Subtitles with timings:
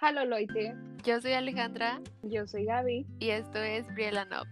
[0.00, 0.74] Halo Loite,
[1.04, 3.06] Yo soy Alejandra yo soy Gaby.
[3.18, 4.46] y esto es Briella Nob.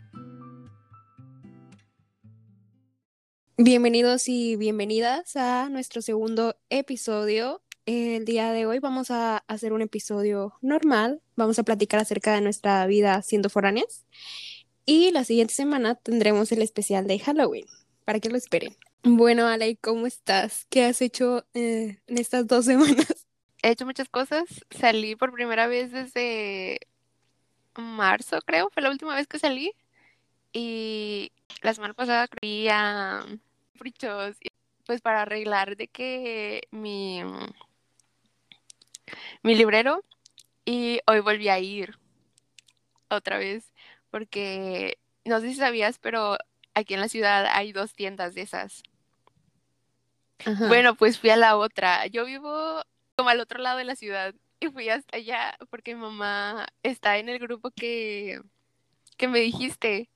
[3.57, 7.63] Bienvenidos y bienvenidas a nuestro segundo episodio.
[7.87, 11.23] El día de hoy vamos a hacer un episodio normal.
[11.35, 14.05] Vamos a platicar acerca de nuestra vida siendo foráneas.
[14.85, 17.67] Y la siguiente semana tendremos el especial de Halloween,
[18.05, 18.77] para que lo esperen.
[19.03, 20.67] Bueno, Ale, ¿cómo estás?
[20.71, 23.18] ¿Qué has hecho eh, en estas dos semanas?
[23.63, 24.65] He hecho muchas cosas.
[24.71, 26.81] Salí por primera vez desde
[27.77, 28.71] marzo, creo.
[28.71, 29.73] Fue la última vez que salí.
[30.53, 33.25] Y la semana pasada fui a
[33.75, 34.37] Frichos,
[34.87, 37.23] pues para arreglar de que mi,
[39.43, 40.05] mi librero.
[40.65, 41.99] Y hoy volví a ir
[43.09, 43.73] otra vez.
[44.11, 46.39] Porque no sé si sabías, pero
[46.75, 48.83] aquí en la ciudad hay dos tiendas de esas.
[50.45, 50.69] Ajá.
[50.69, 52.07] Bueno, pues fui a la otra.
[52.07, 52.83] Yo vivo
[53.19, 57.19] como al otro lado de la ciudad y fui hasta allá porque mi mamá está
[57.19, 58.41] en el grupo que,
[59.17, 60.09] que me dijiste.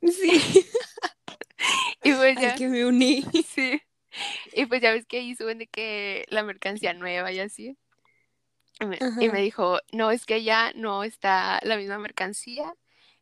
[0.00, 0.40] sí,
[2.04, 3.22] Y pues ya, que me uní.
[3.48, 3.82] sí.
[4.52, 7.76] Y pues ya ves que ahí suben de que la mercancía nueva y así.
[8.78, 9.32] Y me, y Ajá.
[9.32, 12.72] me dijo, no, es que ya no está la misma mercancía.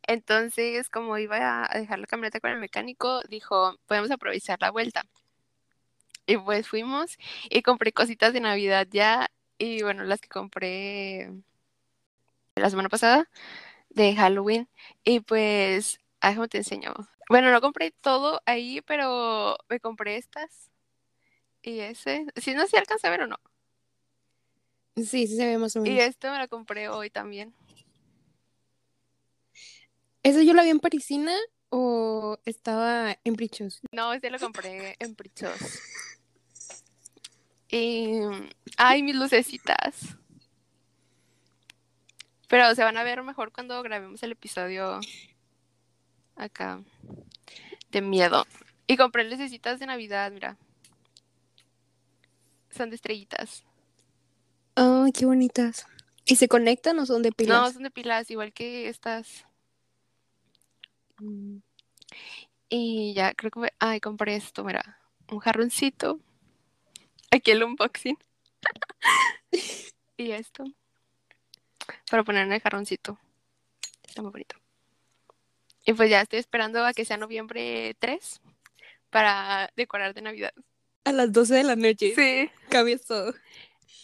[0.03, 5.05] Entonces, como iba a dejar la camioneta con el mecánico, dijo, podemos aprovechar la vuelta.
[6.29, 7.17] Y pues fuimos
[7.49, 9.31] y compré cositas de Navidad ya.
[9.57, 11.31] Y bueno, las que compré
[12.55, 13.27] la semana pasada
[13.89, 14.69] de Halloween.
[15.03, 16.93] Y pues, ah, déjame te enseño.
[17.29, 20.69] Bueno, no compré todo ahí, pero me compré estas.
[21.63, 23.37] Y ese, si no se alcanza a ver o no.
[24.97, 26.03] Sí, sí se ve más o Y menos.
[26.03, 27.55] esto me lo compré hoy también.
[30.21, 31.33] ¿Eso yo la vi en Parisina
[31.69, 33.81] o estaba en Prichos?
[33.91, 35.51] No, este lo compré en Prichos.
[37.71, 38.19] Y,
[38.77, 40.17] ay, mis lucecitas.
[42.47, 44.99] Pero se van a ver mejor cuando grabemos el episodio
[46.35, 46.81] acá
[47.91, 48.45] de miedo.
[48.87, 50.57] Y compré lucecitas de Navidad, mira.
[52.71, 53.63] Son de estrellitas.
[54.75, 55.85] Ay, qué bonitas.
[56.25, 57.73] ¿Y se conectan o son de No, pilas?
[57.73, 59.45] son de pilas, igual que estas.
[61.19, 61.57] Mm.
[62.69, 63.59] Y ya, creo que...
[63.59, 64.99] me- Ay, compré esto, mira.
[65.31, 66.19] Un jarroncito.
[67.31, 68.17] Aquí el unboxing.
[70.17, 70.65] y esto.
[72.09, 73.19] Para poner en el jarroncito.
[74.07, 74.55] Está muy bonito.
[75.85, 78.41] Y pues ya estoy esperando a que sea noviembre 3
[79.09, 80.53] para decorar de Navidad.
[81.05, 82.13] A las 12 de la noche.
[82.15, 82.49] Sí.
[82.69, 83.33] Cambias todo.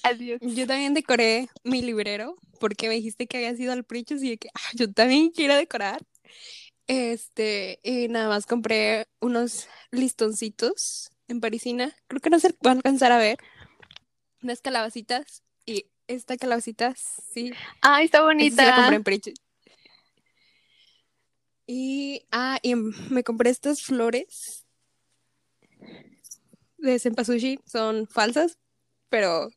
[0.04, 0.40] Adiós.
[0.42, 4.38] Yo también decoré mi librero porque me dijiste que habías ido al Prichos y de
[4.38, 6.02] que "Ah, yo también quiero decorar.
[6.88, 11.96] Este, y nada más compré unos listoncitos en Parisina.
[12.08, 13.38] Creo que no se va a alcanzar a ver.
[14.44, 15.44] Unas calabacitas.
[15.66, 19.04] Y esta calabacita, sí, Ay, está esa sí la compré bonita.
[19.04, 19.34] en.
[21.68, 24.66] Y, ah, y me compré estas flores
[26.78, 27.60] de Senpasushi.
[27.66, 28.60] Son falsas,
[29.10, 29.50] pero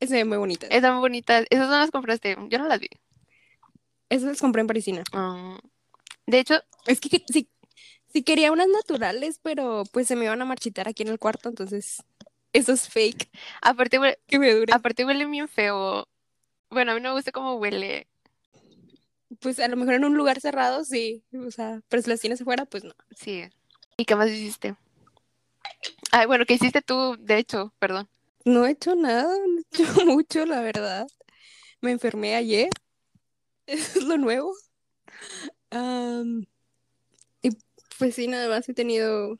[0.00, 0.68] se ven muy bonitas.
[0.70, 1.46] Están muy bonitas.
[1.48, 2.36] Esas no las compraste.
[2.50, 2.90] Yo no las vi.
[4.10, 5.02] Esas las compré en Parisina.
[5.12, 5.56] Mm.
[6.26, 7.48] De hecho, Es que, que- sí,
[8.14, 11.48] sí quería unas naturales, pero pues se me iban a marchitar aquí en el cuarto,
[11.48, 12.02] entonces
[12.52, 13.28] eso es fake,
[13.60, 13.98] aparte,
[14.28, 14.72] que me dure.
[14.72, 16.06] aparte huele bien feo.
[16.70, 18.06] Bueno, a mí no me gusta cómo huele.
[19.40, 22.40] Pues a lo mejor en un lugar cerrado, sí, o sea, pero si las tienes
[22.40, 22.94] afuera, pues no.
[23.16, 23.42] Sí.
[23.96, 24.76] ¿Y qué más hiciste?
[26.12, 27.16] Ay, bueno, ¿qué hiciste tú?
[27.18, 28.08] De hecho, perdón.
[28.44, 31.08] No he hecho nada, no he hecho mucho, la verdad.
[31.80, 32.68] Me enfermé ayer,
[33.66, 34.54] eso es lo nuevo.
[35.72, 36.53] Y
[37.98, 39.36] pues sí, nada más he tenido,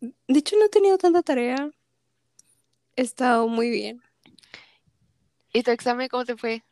[0.00, 1.70] de hecho no he tenido tanta tarea,
[2.96, 4.02] he estado muy bien.
[5.52, 6.62] ¿Y tu examen cómo te fue?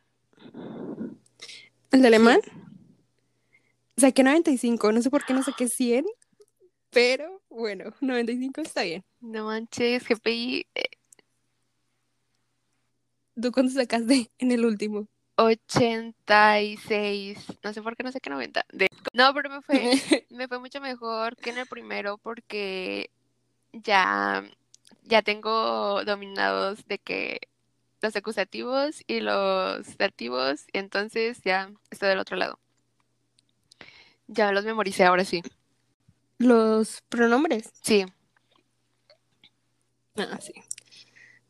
[1.91, 2.39] ¿El de alemán?
[3.97, 6.05] Saqué 95, no sé por qué no saqué 100,
[6.89, 9.03] pero bueno, 95 está bien.
[9.19, 10.83] No manches, GPI eh,
[13.39, 15.07] ¿Tú cuánto sacaste en el último?
[15.37, 17.37] 86.
[17.63, 18.65] No sé por qué no sé qué 90.
[18.71, 19.91] De- No, pero me fue,
[20.29, 23.09] me fue mucho mejor que en el primero porque
[23.73, 24.43] ya,
[25.03, 27.41] ya tengo dominados de que
[28.01, 32.59] los acusativos y los dativos, entonces ya estoy del otro lado.
[34.27, 35.41] Ya los memoricé ahora sí.
[36.39, 37.71] Los pronombres.
[37.81, 38.05] Sí.
[40.17, 40.53] Ah, sí.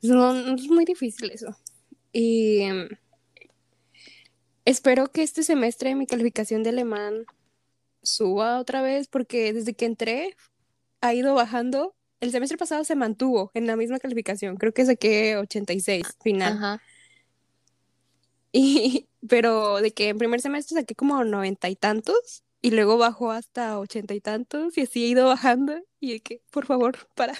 [0.01, 1.55] No, no es muy difícil eso.
[2.11, 2.89] Y em,
[4.67, 7.25] espero que este semestre mi calificación de alemán
[8.03, 10.35] suba otra vez, porque desde que entré
[11.01, 11.95] ha ido bajando.
[12.19, 14.57] El semestre pasado se mantuvo en la misma calificación.
[14.57, 16.53] Creo que saqué 86 final.
[16.53, 16.81] Ajá.
[19.29, 23.79] pero de que en primer semestre saqué como noventa y tantos y luego bajó hasta
[23.79, 27.33] ochenta y tantos y así he ido bajando y de que, por favor, para.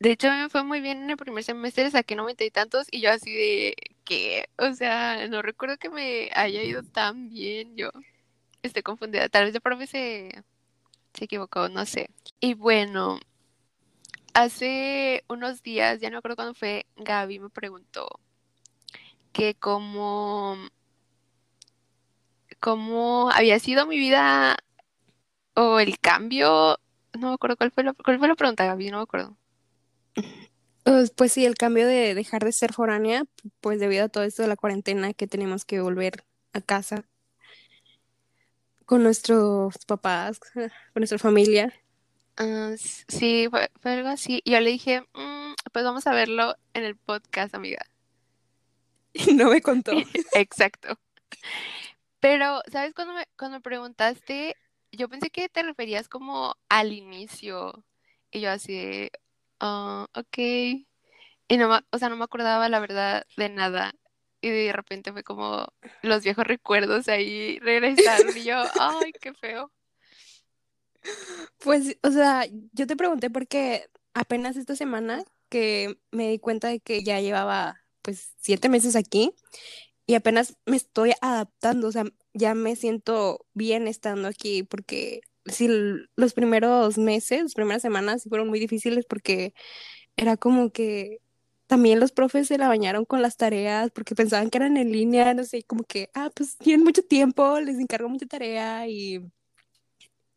[0.00, 2.50] De hecho, a mí me fue muy bien en el primer semestre, saqué noventa y
[2.50, 7.28] tantos y yo así de que, o sea, no recuerdo que me haya ido tan
[7.28, 7.90] bien, yo
[8.62, 10.44] estoy confundida, tal vez de profe se,
[11.14, 12.10] se equivocó, no sé.
[12.40, 13.18] Y bueno,
[14.34, 18.08] hace unos días, ya no recuerdo cuándo fue, Gaby me preguntó
[19.32, 20.56] que cómo,
[22.60, 24.56] cómo había sido mi vida
[25.54, 26.78] o el cambio,
[27.14, 29.36] no me acuerdo cuál fue la, cuál fue la pregunta, Gaby, no me acuerdo.
[30.84, 33.24] Pues, pues sí, el cambio de dejar de ser foránea,
[33.60, 37.04] pues debido a todo esto de la cuarentena que tenemos que volver a casa
[38.84, 40.40] con nuestros papás,
[40.92, 41.72] con nuestra familia.
[42.36, 42.72] Ah,
[43.08, 44.42] sí, fue, fue algo así.
[44.44, 47.84] Yo le dije, "Mm, pues vamos a verlo en el podcast, amiga.
[49.14, 49.92] Y no me contó.
[50.34, 50.98] Exacto.
[52.20, 52.94] Pero, ¿sabes?
[52.94, 54.56] Cuando me, cuando me preguntaste,
[54.92, 57.84] yo pensé que te referías como al inicio.
[58.30, 59.10] Y yo así
[59.62, 60.38] ah, ok.
[61.48, 63.94] Y no, o sea, no me acordaba la verdad de nada.
[64.40, 65.66] Y de repente fue como
[66.02, 68.36] los viejos recuerdos ahí regresaron.
[68.36, 69.72] Y yo, ay, qué feo.
[71.58, 76.78] Pues, o sea, yo te pregunté porque apenas esta semana que me di cuenta de
[76.78, 79.32] que ya llevaba pues siete meses aquí
[80.06, 82.04] y apenas me estoy adaptando, o sea,
[82.34, 85.68] ya me siento bien estando aquí porque sí,
[86.16, 89.54] los primeros meses, las primeras semanas fueron muy difíciles porque
[90.16, 91.20] era como que
[91.66, 95.34] también los profes se la bañaron con las tareas porque pensaban que eran en línea,
[95.34, 99.20] no sé, como que, ah, pues tienen mucho tiempo, les encargo mucha tarea y...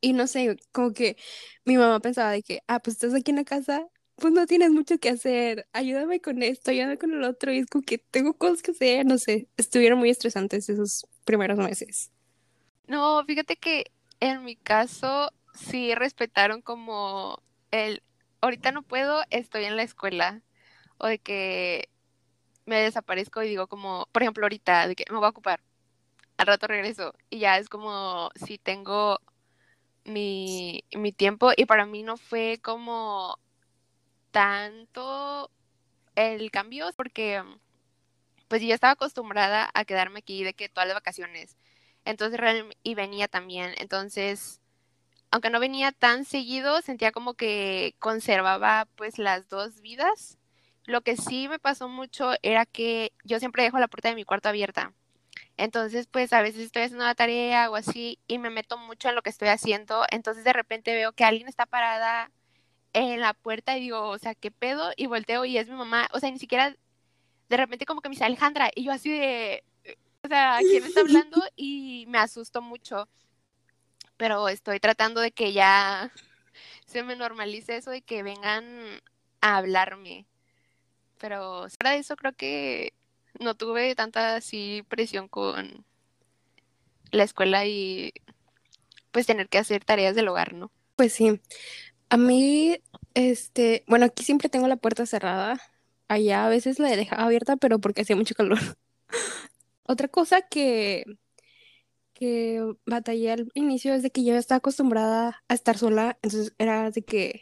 [0.01, 1.17] Y no sé, como que
[1.65, 3.87] mi mamá pensaba de que, ah, pues estás aquí en la casa,
[4.17, 7.65] pues no tienes mucho que hacer, ayúdame con esto, ayúdame con el otro, y es
[7.65, 12.11] como que tengo cosas que hacer, no sé, estuvieron muy estresantes esos primeros meses.
[12.87, 13.85] No, fíjate que
[14.19, 17.41] en mi caso sí respetaron como
[17.71, 18.03] el,
[18.41, 20.41] ahorita no puedo, estoy en la escuela.
[20.97, 21.89] O de que
[22.65, 25.61] me desaparezco y digo como, por ejemplo, ahorita, de que me voy a ocupar,
[26.37, 27.13] al rato regreso.
[27.29, 29.19] Y ya es como si tengo
[30.05, 33.37] mi, mi tiempo y para mí no fue como
[34.31, 35.49] tanto
[36.15, 37.43] el cambio porque
[38.47, 41.57] pues yo estaba acostumbrada a quedarme aquí de que todas las vacaciones.
[42.05, 42.39] Entonces,
[42.83, 43.73] y venía también.
[43.77, 44.61] Entonces,
[45.31, 50.37] aunque no venía tan seguido, sentía como que conservaba pues las dos vidas.
[50.85, 54.23] Lo que sí me pasó mucho era que yo siempre dejo la puerta de mi
[54.23, 54.93] cuarto abierta.
[55.57, 59.15] Entonces, pues a veces estoy haciendo una tarea o así y me meto mucho en
[59.15, 60.05] lo que estoy haciendo.
[60.11, 62.31] Entonces, de repente veo que alguien está parada
[62.93, 64.91] en la puerta y digo, o sea, ¿qué pedo?
[64.95, 66.07] Y volteo y es mi mamá.
[66.13, 66.75] O sea, ni siquiera
[67.49, 69.63] de repente como que me dice Alejandra y yo así de,
[70.25, 71.41] o sea, ¿quién está hablando?
[71.55, 73.07] Y me asusto mucho.
[74.17, 76.11] Pero estoy tratando de que ya
[76.85, 78.65] se me normalice eso de que vengan
[79.41, 80.25] a hablarme.
[81.17, 82.93] Pero fuera de eso creo que
[83.39, 85.85] no tuve tanta así presión con
[87.11, 88.13] la escuela y
[89.11, 90.71] pues tener que hacer tareas del hogar, ¿no?
[90.95, 91.39] Pues sí,
[92.09, 92.77] a mí,
[93.13, 95.61] este, bueno, aquí siempre tengo la puerta cerrada,
[96.07, 98.59] allá a veces la dejaba abierta, pero porque hacía mucho calor.
[99.87, 101.05] Otra cosa que,
[102.13, 106.89] que batallé al inicio es de que yo estaba acostumbrada a estar sola, entonces era
[106.91, 107.41] de que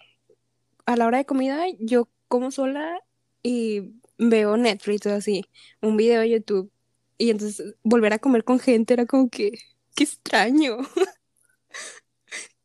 [0.86, 3.00] a la hora de comida yo como sola
[3.44, 5.46] y veo Netflix o así,
[5.82, 6.72] un video de YouTube.
[7.18, 9.52] Y entonces volver a comer con gente era como que,
[9.96, 10.78] qué extraño.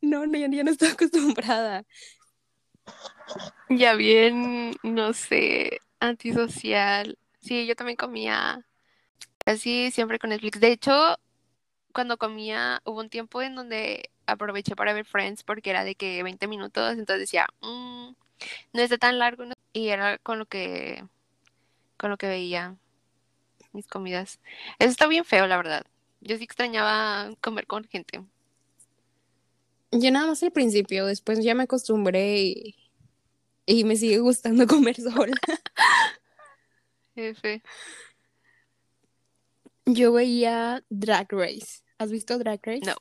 [0.00, 1.84] No, no, ya, ya no estaba acostumbrada.
[3.68, 7.18] Ya bien, no sé, antisocial.
[7.40, 8.67] Sí, yo también comía
[9.48, 10.60] así siempre con Netflix.
[10.60, 11.18] De hecho,
[11.92, 16.22] cuando comía, hubo un tiempo en donde aproveché para ver Friends porque era de que
[16.22, 18.12] 20 minutos, entonces decía, "Mm,
[18.74, 19.54] no está tan largo, ¿no?".
[19.72, 21.04] Y era con lo que,
[21.98, 22.76] con lo que veía
[23.72, 24.40] mis comidas.
[24.78, 25.84] Eso está bien feo, la verdad.
[26.20, 28.24] Yo sí extrañaba comer con gente.
[29.92, 32.76] Yo nada más al principio, después ya me acostumbré y,
[33.66, 35.36] y me sigue gustando comer sola.
[37.16, 37.62] F.
[39.94, 41.82] Yo veía Drag Race.
[41.98, 42.84] ¿Has visto Drag Race?
[42.84, 42.94] No.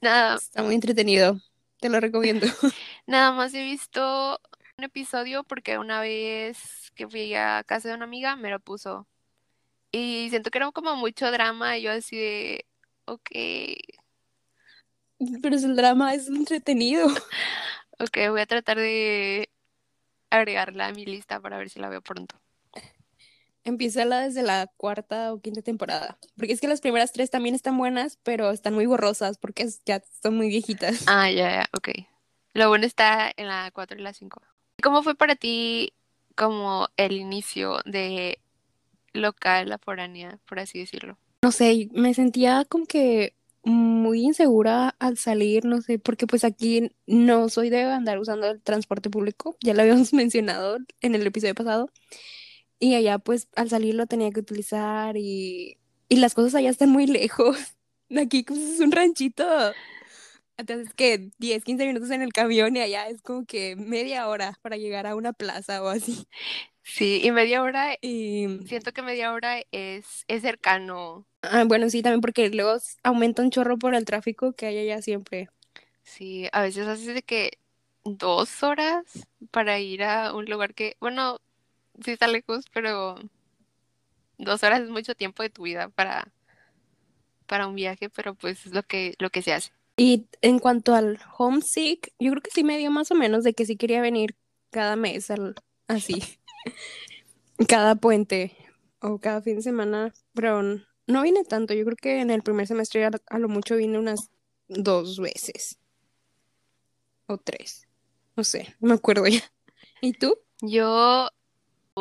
[0.00, 1.40] Nada, Está muy entretenido.
[1.80, 2.46] Te lo recomiendo.
[3.06, 4.40] nada más he visto
[4.78, 9.06] un episodio porque una vez que fui a casa de una amiga me lo puso.
[9.92, 12.66] Y siento que era como mucho drama y yo así de,
[13.06, 13.30] ok,
[15.42, 17.06] Pero es el drama es entretenido.
[17.98, 19.50] ok, voy a tratar de
[20.30, 22.40] agregarla a mi lista para ver si la veo pronto.
[23.64, 26.18] Empieza la desde la cuarta o quinta temporada.
[26.36, 30.02] Porque es que las primeras tres también están buenas, pero están muy borrosas porque ya
[30.22, 31.04] son muy viejitas.
[31.06, 31.88] Ah, ya, ya, ok.
[32.54, 34.40] Lo bueno está en la 4 y la 5.
[34.82, 35.92] ¿Cómo fue para ti
[36.34, 38.38] como el inicio de
[39.12, 41.18] local, la foránea, por así decirlo?
[41.42, 46.90] No sé, me sentía como que muy insegura al salir, no sé, porque pues aquí
[47.06, 51.54] no soy de andar usando el transporte público, ya lo habíamos mencionado en el episodio
[51.54, 51.90] pasado,
[52.80, 55.78] y allá pues al salir lo tenía que utilizar y,
[56.10, 57.58] y las cosas allá están muy lejos,
[58.20, 59.44] aquí pues, es un ranchito,
[60.56, 64.58] entonces que 10, 15 minutos en el camión y allá es como que media hora
[64.62, 66.28] para llegar a una plaza o así.
[66.82, 71.26] Sí, y media hora, Y siento que media hora es, es cercano.
[71.42, 75.02] ah, bueno, sí, también porque luego aumenta un chorro por el tráfico que hay allá
[75.02, 75.50] siempre.
[76.02, 77.58] Sí, a veces haces de que
[78.04, 79.04] dos horas
[79.50, 81.38] para ir a un lugar que, bueno,
[82.04, 83.16] sí está lejos, pero
[84.38, 86.32] dos horas es mucho tiempo de tu vida para,
[87.46, 89.70] para un viaje, pero pues es lo que, lo que se hace.
[89.96, 93.52] Y en cuanto al homesick, yo creo que sí me dio más o menos de
[93.52, 94.36] que sí quería venir
[94.70, 95.54] cada mes, al-
[95.88, 96.22] así,
[97.68, 98.56] cada puente
[99.00, 100.62] o cada fin de semana, pero
[101.06, 101.74] no vine tanto.
[101.74, 104.30] Yo creo que en el primer semestre a, a lo mucho vine unas
[104.68, 105.78] dos veces
[107.26, 107.86] o tres,
[108.36, 109.42] no sé, no me acuerdo ya.
[110.00, 110.36] ¿Y tú?
[110.62, 111.28] Yo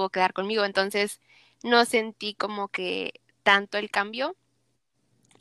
[0.08, 1.20] quedar conmigo, entonces
[1.64, 4.38] no sentí como que tanto el cambio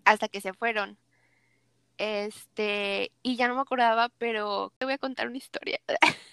[0.05, 0.99] hasta que se fueron.
[1.99, 5.81] Este, y ya no me acordaba, pero te voy a contar una historia.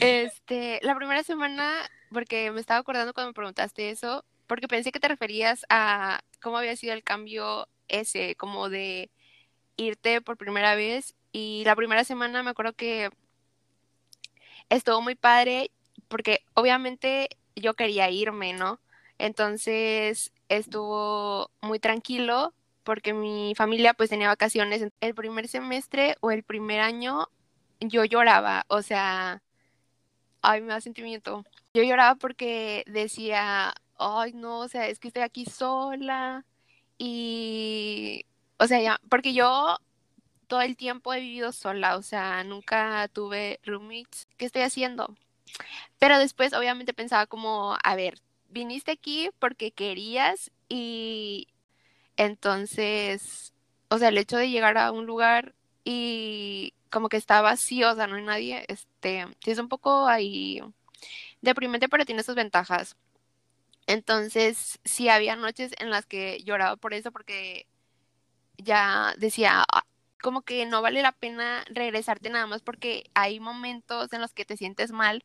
[0.00, 5.00] Este, la primera semana, porque me estaba acordando cuando me preguntaste eso, porque pensé que
[5.00, 9.10] te referías a cómo había sido el cambio ese, como de
[9.76, 11.14] irte por primera vez.
[11.32, 13.10] Y la primera semana me acuerdo que
[14.68, 15.70] estuvo muy padre,
[16.08, 18.80] porque obviamente yo quería irme, ¿no?
[19.18, 24.86] Entonces estuvo muy tranquilo, porque mi familia pues tenía vacaciones.
[25.00, 27.28] El primer semestre o el primer año
[27.80, 29.42] yo lloraba, o sea...
[30.42, 31.44] Ay, me da sentimiento.
[31.74, 36.44] Yo lloraba porque decía, ay, no, o sea, es que estoy aquí sola
[36.98, 38.24] y,
[38.58, 39.78] o sea, ya, porque yo
[40.46, 44.28] todo el tiempo he vivido sola, o sea, nunca tuve roommates.
[44.36, 45.16] ¿Qué estoy haciendo?
[45.98, 51.48] Pero después, obviamente, pensaba como, a ver, viniste aquí porque querías y
[52.16, 53.52] entonces,
[53.88, 57.94] o sea, el hecho de llegar a un lugar y como que está vacío, o
[57.94, 60.62] sea, no hay nadie, este, sí es un poco ahí
[61.42, 62.96] deprimente, pero tiene sus ventajas.
[63.86, 67.66] Entonces, sí había noches en las que lloraba por eso, porque
[68.58, 69.84] ya decía, "Ah,
[70.22, 74.44] como que no vale la pena regresarte nada más porque hay momentos en los que
[74.44, 75.24] te sientes mal.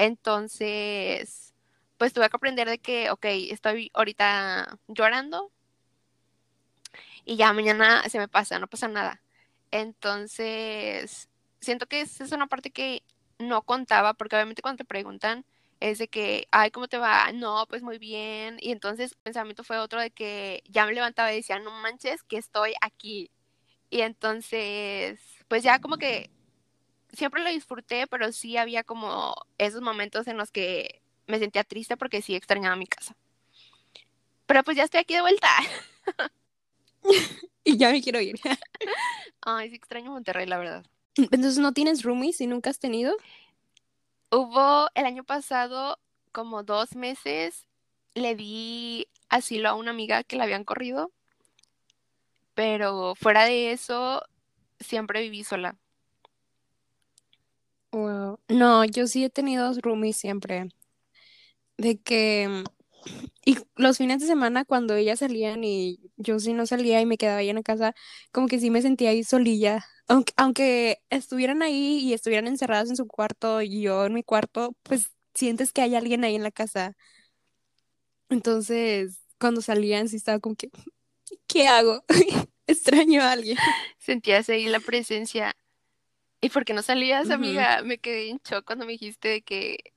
[0.00, 1.52] Entonces,
[1.98, 5.52] pues tuve que aprender de que, ok, estoy ahorita llorando
[7.26, 9.20] y ya mañana se me pasa, no pasa nada.
[9.70, 11.28] Entonces,
[11.60, 13.02] siento que esa es una parte que
[13.38, 15.44] no contaba, porque obviamente cuando te preguntan
[15.80, 17.30] es de que, ay, ¿cómo te va?
[17.34, 18.56] No, pues muy bien.
[18.60, 22.22] Y entonces el pensamiento fue otro de que ya me levantaba y decía, no manches,
[22.22, 23.30] que estoy aquí.
[23.90, 26.30] Y entonces, pues ya como que
[27.12, 31.96] siempre lo disfruté, pero sí había como esos momentos en los que me sentía triste
[31.96, 33.16] porque sí extrañaba mi casa.
[34.46, 35.48] Pero pues ya estoy aquí de vuelta.
[37.62, 38.34] Y ya me quiero ir.
[39.42, 40.84] Ay, sí extraño Monterrey, la verdad.
[41.16, 43.14] Entonces, ¿no tienes roomies y nunca has tenido?
[44.30, 45.98] Hubo el año pasado
[46.32, 47.66] como dos meses,
[48.14, 51.12] le di asilo a una amiga que la habían corrido,
[52.54, 54.22] pero fuera de eso,
[54.78, 55.76] siempre viví sola.
[57.92, 58.38] Wow.
[58.48, 60.70] No, yo sí he tenido roomies siempre.
[61.78, 62.64] De que,
[63.44, 67.18] y los fines de semana cuando ellas salían y yo sí no salía y me
[67.18, 67.94] quedaba ahí en la casa,
[68.32, 69.84] como que sí me sentía ahí solilla.
[70.08, 74.74] Aunque, aunque estuvieran ahí y estuvieran encerradas en su cuarto y yo en mi cuarto,
[74.84, 76.96] pues sientes que hay alguien ahí en la casa.
[78.28, 80.70] Entonces, cuando salían sí estaba como que,
[81.48, 82.04] ¿qué hago?
[82.66, 83.58] Extraño a alguien.
[83.98, 85.54] Sentías ahí la presencia.
[86.40, 87.82] ¿Y por qué no salías, amiga?
[87.82, 89.92] Me quedé en shock cuando me dijiste de que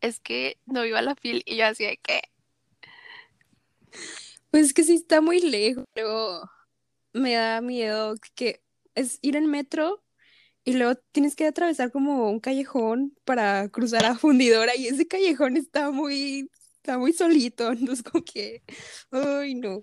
[0.00, 2.22] es que no iba a la fil y yo así de que,
[4.50, 5.84] Pues es que sí está muy lejos.
[5.94, 6.50] Luego
[7.12, 8.62] me da miedo que
[8.94, 10.02] es ir en metro
[10.64, 15.56] y luego tienes que atravesar como un callejón para cruzar a Fundidora y ese callejón
[15.56, 17.70] está muy, está muy solito.
[17.72, 18.62] Entonces como que,
[19.10, 19.80] ay no.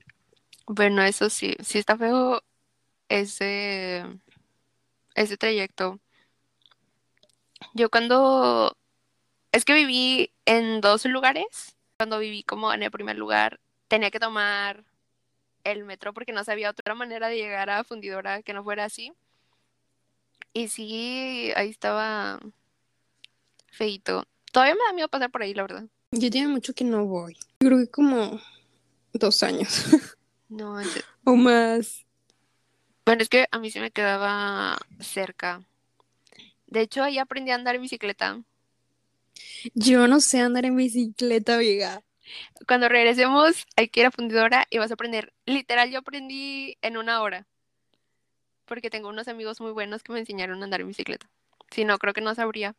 [0.67, 2.41] bueno, eso sí, sí está feo
[3.09, 4.03] ese,
[5.15, 5.99] ese trayecto.
[7.73, 8.75] Yo cuando,
[9.51, 14.19] es que viví en dos lugares, cuando viví como en el primer lugar, tenía que
[14.19, 14.83] tomar
[15.63, 19.13] el metro porque no sabía otra manera de llegar a Fundidora que no fuera así.
[20.53, 22.39] Y sí, ahí estaba
[23.71, 24.25] feito.
[24.51, 25.85] Todavía me da miedo pasar por ahí, la verdad.
[26.11, 27.33] Yo tiene mucho que no voy.
[27.59, 28.39] Yo creo que como
[29.13, 29.85] dos años.
[30.49, 31.01] No, serio.
[31.23, 32.02] o más.
[33.05, 35.61] Bueno, es que a mí se me quedaba cerca.
[36.67, 38.41] De hecho, ahí aprendí a andar en bicicleta.
[39.75, 42.01] Yo no sé andar en bicicleta, amiga.
[42.67, 45.33] Cuando regresemos, hay que ir a Fundidora y vas a aprender.
[45.45, 47.45] Literal, yo aprendí en una hora.
[48.65, 51.29] Porque tengo unos amigos muy buenos que me enseñaron a andar en bicicleta.
[51.71, 52.75] Si no, creo que no sabría.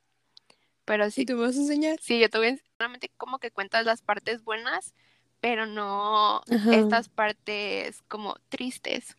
[0.84, 1.98] Pero ¿Y sí, tú me vas a enseñar?
[2.00, 4.94] sí, yo tuve solamente como que cuentas las partes buenas,
[5.40, 6.72] pero no Ajá.
[6.76, 9.16] estas partes como tristes.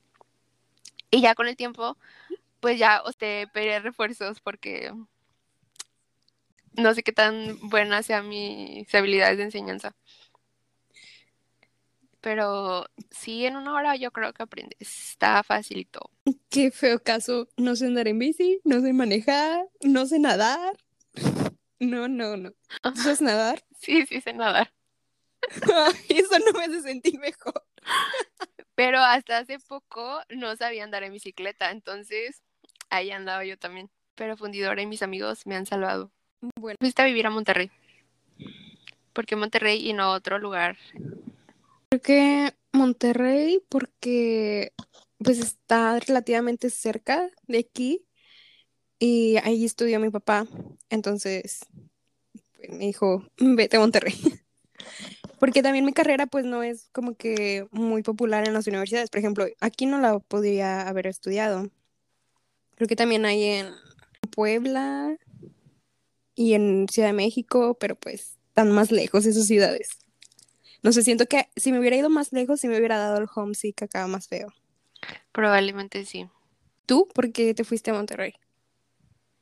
[1.15, 1.97] Y ya con el tiempo,
[2.59, 4.91] pues ya te pediré refuerzos porque
[6.73, 9.95] no sé qué tan buenas sean mis habilidades de enseñanza.
[12.19, 14.77] Pero sí, en una hora yo creo que aprendes.
[14.81, 16.11] Está facilito.
[16.49, 17.47] Qué feo caso.
[17.55, 20.75] No sé andar en bici, no sé manejar, no sé nadar.
[21.79, 22.51] No, no, no.
[22.83, 23.63] ¿Tú sabes nadar?
[23.79, 24.73] Sí, sí sé nadar.
[26.09, 27.63] Eso no me hace sentir mejor.
[28.75, 32.41] Pero hasta hace poco no sabía andar en bicicleta, entonces
[32.89, 33.89] ahí andaba yo también.
[34.15, 36.11] Pero Fundidora y mis amigos me han salvado.
[36.59, 37.71] Bueno, Fuiste a vivir a Monterrey.
[39.13, 40.77] ¿Por qué Monterrey y no otro lugar?
[41.89, 44.73] creo que Monterrey, porque
[45.17, 48.05] pues está relativamente cerca de aquí
[48.99, 50.45] y ahí estudió mi papá.
[50.89, 51.59] Entonces
[52.55, 54.15] pues, me dijo, vete a Monterrey.
[55.45, 59.11] Porque también mi carrera pues no es como que muy popular en las universidades.
[59.11, 61.69] Por ejemplo, aquí no la podría haber estudiado.
[62.73, 63.67] Creo que también hay en
[64.31, 65.15] Puebla
[66.33, 69.99] y en Ciudad de México, pero pues están más lejos esas ciudades.
[70.81, 73.27] No sé, siento que si me hubiera ido más lejos, sí me hubiera dado el
[73.35, 74.51] homesick acá más feo.
[75.31, 76.27] Probablemente sí.
[76.87, 78.33] ¿Tú por qué te fuiste a Monterrey?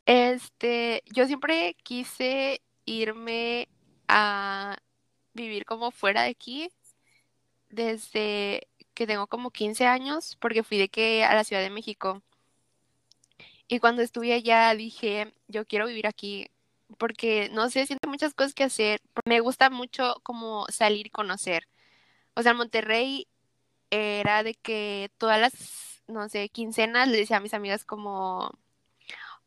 [0.05, 3.69] Este, yo siempre quise irme
[4.09, 4.77] a
[5.33, 6.69] vivir como fuera de aquí
[7.69, 12.21] desde que tengo como 15 años, porque fui de que a la Ciudad de México.
[13.67, 16.49] Y cuando estuve allá dije, yo quiero vivir aquí,
[16.97, 18.99] porque no sé, siento muchas cosas que hacer.
[19.25, 21.67] Me gusta mucho como salir y conocer.
[22.35, 23.27] O sea, Monterrey
[23.91, 28.51] era de que todas las, no sé, quincenas le decía a mis amigas como,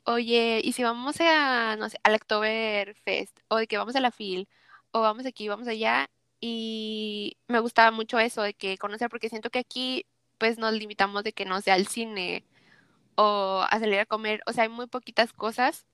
[0.05, 3.39] oye, ¿y si vamos a, no sé, al Oktoberfest?
[3.49, 4.49] O de que vamos a la FIL,
[4.97, 6.09] o vamos aquí, vamos allá.
[6.41, 10.07] Y me gustaba mucho eso, de que conocer, porque siento que aquí,
[10.39, 12.45] pues nos limitamos de que no sea al cine
[13.17, 15.87] o a salir a comer, o sea, hay muy poquitas cosas.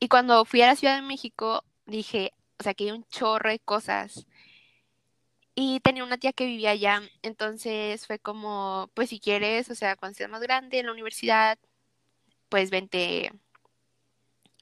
[0.00, 3.50] Y cuando fui a la Ciudad de México, dije, o sea, que hay un chorro
[3.50, 4.26] de cosas.
[5.54, 9.96] Y tenía una tía que vivía allá, entonces fue como, pues si quieres, o sea,
[9.96, 11.58] cuando seas más grande en la universidad,
[12.48, 13.32] pues vente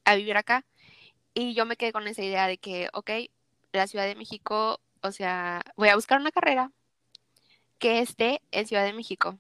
[0.05, 0.65] a vivir acá.
[1.35, 3.11] Y yo me quedé con esa idea de que, ok,
[3.73, 6.71] la Ciudad de México, o sea, voy a buscar una carrera
[7.79, 9.38] que esté en Ciudad de México.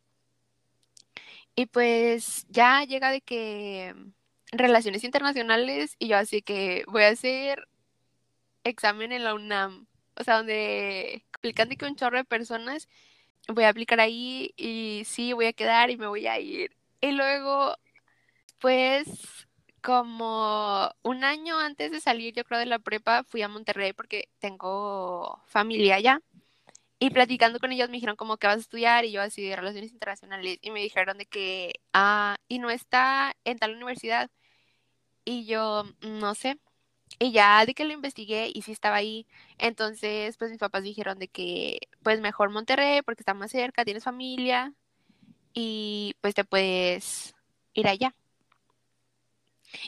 [1.54, 3.94] Y pues ya llega de que
[4.52, 7.68] relaciones internacionales y yo así que voy a hacer
[8.64, 12.88] examen en la UNAM, o sea, donde aplican de que un chorro de personas,
[13.48, 16.76] voy a aplicar ahí y sí, voy a quedar y me voy a ir.
[17.00, 17.76] Y luego,
[18.60, 19.46] pues,
[19.82, 24.28] como un año antes de salir, yo creo, de la prepa, fui a Monterrey porque
[24.38, 26.22] tengo familia allá.
[26.98, 29.56] Y platicando con ellos me dijeron como que vas a estudiar y yo así de
[29.56, 34.30] relaciones internacionales y me dijeron de que, ah, y no está en tal universidad.
[35.24, 36.58] Y yo, no sé.
[37.18, 39.26] Y ya de que lo investigué y sí estaba ahí,
[39.58, 44.04] entonces pues mis papás dijeron de que pues mejor Monterrey porque está más cerca, tienes
[44.04, 44.72] familia
[45.54, 47.34] y pues te puedes
[47.74, 48.14] ir allá.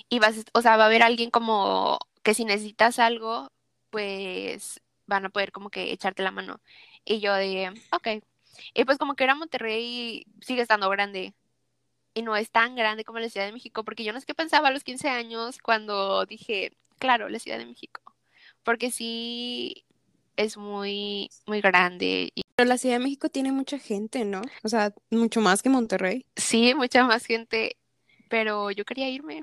[0.09, 3.51] Y vas, o sea, va a haber alguien como que si necesitas algo,
[3.91, 6.61] pues van a poder como que echarte la mano.
[7.05, 8.25] Y yo de, ok.
[8.73, 11.35] Y pues como que era Monterrey, sigue estando grande.
[12.15, 14.35] Y no es tan grande como la Ciudad de México, porque yo no es que
[14.35, 18.01] pensaba a los 15 años cuando dije, claro, la Ciudad de México.
[18.63, 19.85] Porque sí
[20.37, 22.31] es muy, muy grande.
[22.35, 24.43] Y Pero la Ciudad de México tiene mucha gente, ¿no?
[24.63, 26.25] O sea, mucho más que Monterrey.
[26.37, 27.77] sí, mucha más gente,
[28.29, 29.43] pero yo quería irme.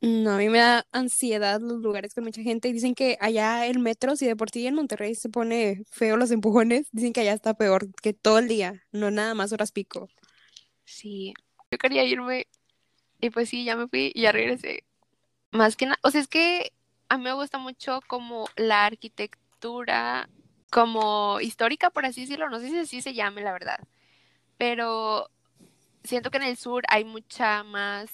[0.00, 3.80] No, a mí me da ansiedad los lugares con mucha gente dicen que allá el
[3.80, 7.32] metro, si de por sí en Monterrey se pone feo los empujones, dicen que allá
[7.32, 10.08] está peor que todo el día, no nada más horas pico.
[10.84, 11.34] Sí,
[11.70, 12.46] yo quería irme.
[13.20, 14.84] Y pues sí, ya me fui y ya regresé.
[15.50, 16.72] Más que nada, o sea, es que
[17.08, 20.28] a mí me gusta mucho como la arquitectura
[20.70, 23.80] como histórica, por así decirlo, no sé si así se llame, la verdad,
[24.58, 25.30] pero
[26.08, 28.10] siento que en el sur hay mucha más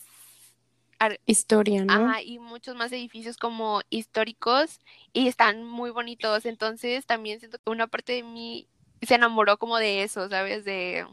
[1.26, 1.92] historia, ¿no?
[1.92, 4.80] Ajá, y muchos más edificios como históricos
[5.12, 8.66] y están muy bonitos, entonces también siento que una parte de mí
[9.02, 10.64] se enamoró como de eso, ¿sabes?
[10.64, 11.06] De...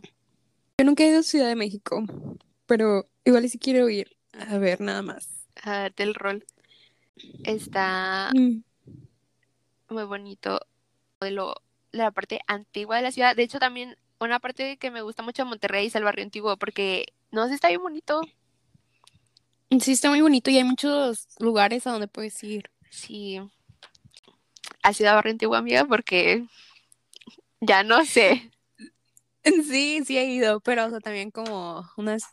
[0.78, 2.04] Yo nunca he ido a Ciudad de México,
[2.66, 5.28] pero igual si quiero ir a ver nada más.
[5.64, 6.46] A darte el rol.
[7.44, 8.64] Está Mm.
[9.90, 10.62] muy bonito
[11.20, 11.56] de lo
[11.92, 13.36] de la parte antigua de la ciudad.
[13.36, 13.98] De hecho, también
[14.30, 17.56] una parte que me gusta mucho de Monterrey es el barrio antiguo, porque no sé,
[17.56, 18.22] está bien bonito.
[19.80, 22.70] Sí, está muy bonito y hay muchos lugares a donde puedes ir.
[22.90, 23.40] Sí.
[24.84, 25.86] ¿Has ido a barrio antiguo, amiga?
[25.86, 26.46] Porque
[27.62, 28.52] ya no sé.
[29.44, 32.24] Sí, sí he ido, pero o sea, también como unas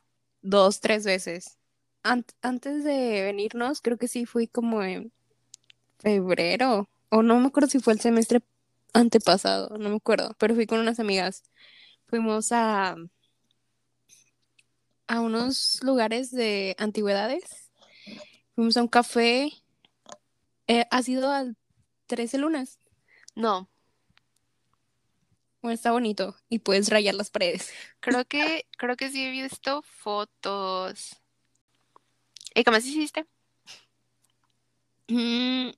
[0.43, 1.57] dos, tres veces.
[2.05, 5.13] Ant- antes de venirnos, creo que sí fui como en
[5.99, 8.43] febrero, o no me acuerdo si fue el semestre
[8.95, 11.45] antepasado, no me acuerdo, pero fui con unas amigas.
[12.09, 12.97] Fuimos a,
[15.07, 17.71] a unos lugares de antigüedades.
[18.55, 19.53] Fuimos a un café.
[20.67, 21.57] Eh, ¿has ido al
[22.07, 22.79] 13 lunas?
[23.35, 23.71] No,
[25.61, 27.71] Bueno, está bonito y puedes rayar las paredes.
[28.01, 31.17] creo que, creo que sí he visto fotos.
[32.55, 33.27] ¿Y qué más hiciste?
[35.09, 35.75] Mm, no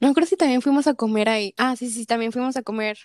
[0.00, 1.54] me acuerdo si también fuimos a comer ahí.
[1.56, 2.98] Ah, sí, sí, también fuimos a comer.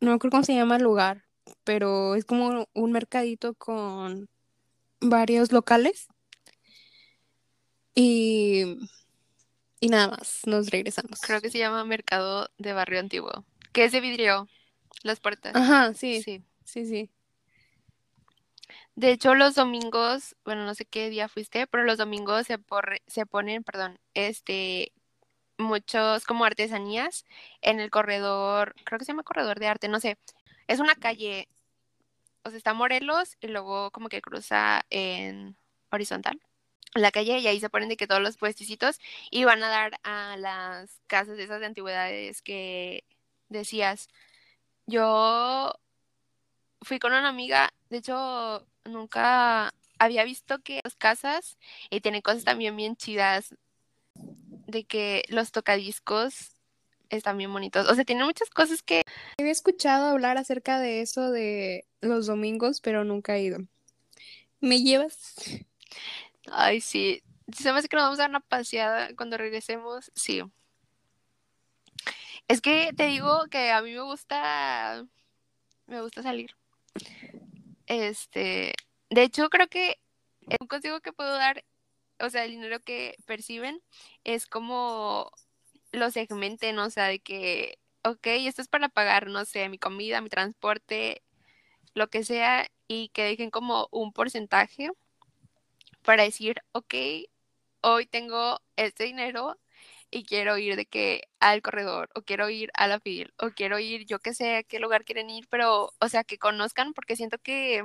[0.00, 1.24] No me acuerdo cómo se llama el lugar,
[1.64, 4.28] pero es como un mercadito con
[5.00, 6.08] varios locales.
[7.94, 8.78] Y,
[9.80, 11.20] y nada más, nos regresamos.
[11.20, 13.44] Creo que se llama Mercado de Barrio Antiguo.
[13.72, 14.48] Que es de vidrio,
[15.02, 15.54] las puertas.
[15.54, 16.42] Ajá, sí, Sí.
[16.64, 17.10] sí, sí.
[18.94, 23.02] De hecho, los domingos, bueno, no sé qué día fuiste, pero los domingos se, porre-
[23.06, 24.92] se ponen, perdón, este,
[25.58, 27.24] muchos como artesanías
[27.62, 30.18] en el corredor, creo que se llama corredor de arte, no sé.
[30.70, 31.48] Es una calle,
[32.44, 35.56] o sea, está Morelos y luego como que cruza en
[35.90, 36.40] horizontal
[36.94, 39.00] la calle y ahí se ponen de que todos los puestecitos
[39.32, 43.02] y van a dar a las casas de esas de antigüedades que
[43.48, 44.08] decías.
[44.86, 45.72] Yo
[46.82, 51.58] fui con una amiga, de hecho, nunca había visto que las casas
[51.90, 53.56] y tienen cosas también bien chidas,
[54.14, 56.59] de que los tocadiscos
[57.10, 57.88] están bien bonitos.
[57.88, 59.02] O sea, tienen muchas cosas que
[59.38, 63.58] Había escuchado hablar acerca de eso de los domingos, pero nunca he ido.
[64.60, 65.34] ¿Me llevas?
[66.50, 67.22] Ay, sí.
[67.52, 70.10] Se me hace que nos vamos a dar una paseada cuando regresemos.
[70.14, 70.42] Sí.
[72.48, 75.06] Es que te digo que a mí me gusta.
[75.86, 76.54] Me gusta salir.
[77.86, 78.72] Este.
[79.08, 79.98] De hecho, creo que
[80.60, 81.64] un consejo que puedo dar,
[82.20, 83.82] o sea, el dinero que perciben,
[84.24, 85.32] es como
[85.92, 90.20] lo segmenten, o sea, de que, ok, esto es para pagar, no sé, mi comida,
[90.20, 91.22] mi transporte,
[91.94, 94.90] lo que sea, y que dejen como un porcentaje
[96.02, 96.94] para decir, ok,
[97.82, 99.58] hoy tengo este dinero
[100.10, 103.78] y quiero ir de que al corredor, o quiero ir a la fil, o quiero
[103.78, 107.16] ir, yo que sé, a qué lugar quieren ir, pero, o sea, que conozcan, porque
[107.16, 107.84] siento que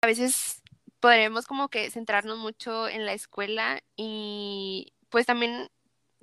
[0.00, 0.62] a veces
[1.00, 5.70] podremos como que centrarnos mucho en la escuela y pues también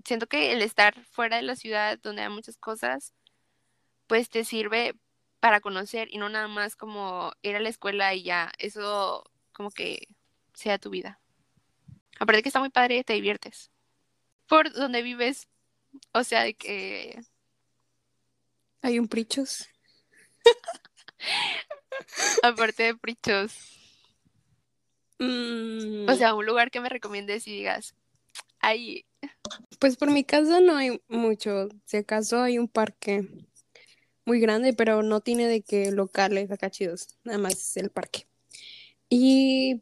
[0.05, 3.13] siento que el estar fuera de la ciudad donde hay muchas cosas,
[4.07, 4.95] pues te sirve
[5.39, 9.71] para conocer y no nada más como ir a la escuela y ya, eso como
[9.71, 10.07] que
[10.53, 11.19] sea tu vida.
[12.19, 13.71] Aparte que está muy padre, te diviertes.
[14.47, 15.47] Por donde vives,
[16.13, 17.21] o sea, de que
[18.81, 19.67] Hay un Prichos.
[22.43, 23.71] aparte de Prichos,
[25.21, 27.93] Mm, o sea, un lugar que me recomiendes y digas,
[28.61, 29.05] ahí,
[29.79, 31.69] pues por mi casa no hay mucho.
[31.85, 33.27] Si acaso hay un parque
[34.25, 37.17] muy grande, pero no tiene de que locales acá chidos.
[37.23, 38.27] Nada más es el parque.
[39.09, 39.81] Y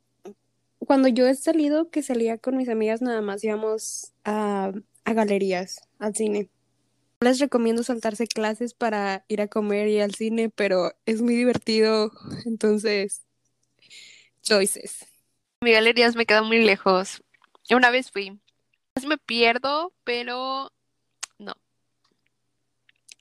[0.80, 4.72] cuando yo he salido, que salía con mis amigas, nada más íbamos a,
[5.04, 6.50] a galerías, al cine.
[7.22, 12.12] Les recomiendo saltarse clases para ir a comer y al cine, pero es muy divertido.
[12.46, 13.26] Entonces,
[14.42, 15.06] choices.
[15.62, 17.22] mi galerías me queda muy lejos.
[17.70, 18.40] Una vez fui,
[19.06, 20.72] me pierdo, pero
[21.38, 21.56] no.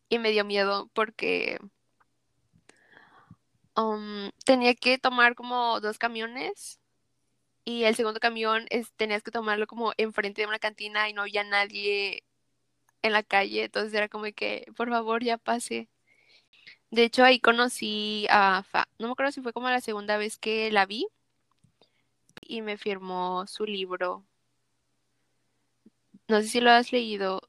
[0.09, 1.59] Y me dio miedo porque
[3.77, 6.81] um, tenía que tomar como dos camiones
[7.65, 11.23] y el segundo camión es, tenías que tomarlo como enfrente de una cantina y no
[11.23, 12.25] había nadie
[13.03, 15.89] en la calle, entonces era como que, por favor, ya pase.
[16.91, 20.39] De hecho, ahí conocí a Fa, no me acuerdo si fue como la segunda vez
[20.39, 21.07] que la vi
[22.41, 24.25] y me firmó su libro
[26.29, 27.41] No sé si lo has leído.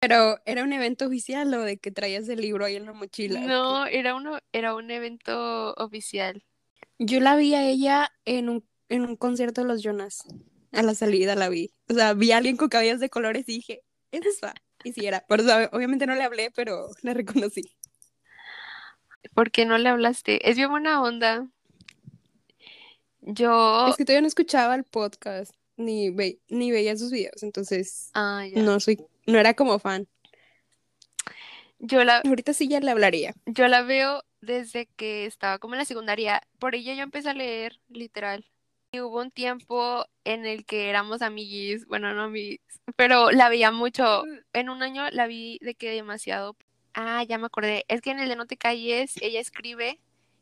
[0.00, 3.40] Pero era un evento oficial o de que traías el libro ahí en la mochila.
[3.40, 6.42] No, era uno, era un evento oficial.
[6.98, 10.24] Yo la vi a ella en un, en un concierto de los Jonas.
[10.72, 11.72] A la salida la vi.
[11.88, 14.54] O sea, vi a alguien con cabellos de colores y dije, es esa.
[14.84, 15.20] Y si era.
[15.26, 17.76] Por eso, obviamente no le hablé, pero la reconocí.
[19.34, 20.48] ¿Por qué no le hablaste?
[20.48, 21.46] Es bien buena onda.
[23.20, 23.88] Yo.
[23.88, 28.44] Es que todavía no escuchaba el podcast, ni, ve, ni veía sus videos, entonces Ah,
[28.46, 28.62] ya.
[28.62, 30.06] no soy, no era como fan.
[31.78, 33.34] Yo la, Ahorita sí ya le hablaría.
[33.46, 36.42] yo la veo desde que estaba como en la secundaria.
[36.58, 38.46] Por ella yo empecé a leer, literal.
[38.92, 42.58] Y hubo un tiempo en el que éramos amiguis, bueno, no amiguis,
[42.96, 44.24] pero la veía mucho.
[44.52, 46.56] En un año la vi de que demasiado.
[46.92, 47.84] Ah, ya me acordé.
[47.88, 50.00] Es que en el de No te calles, ella escribe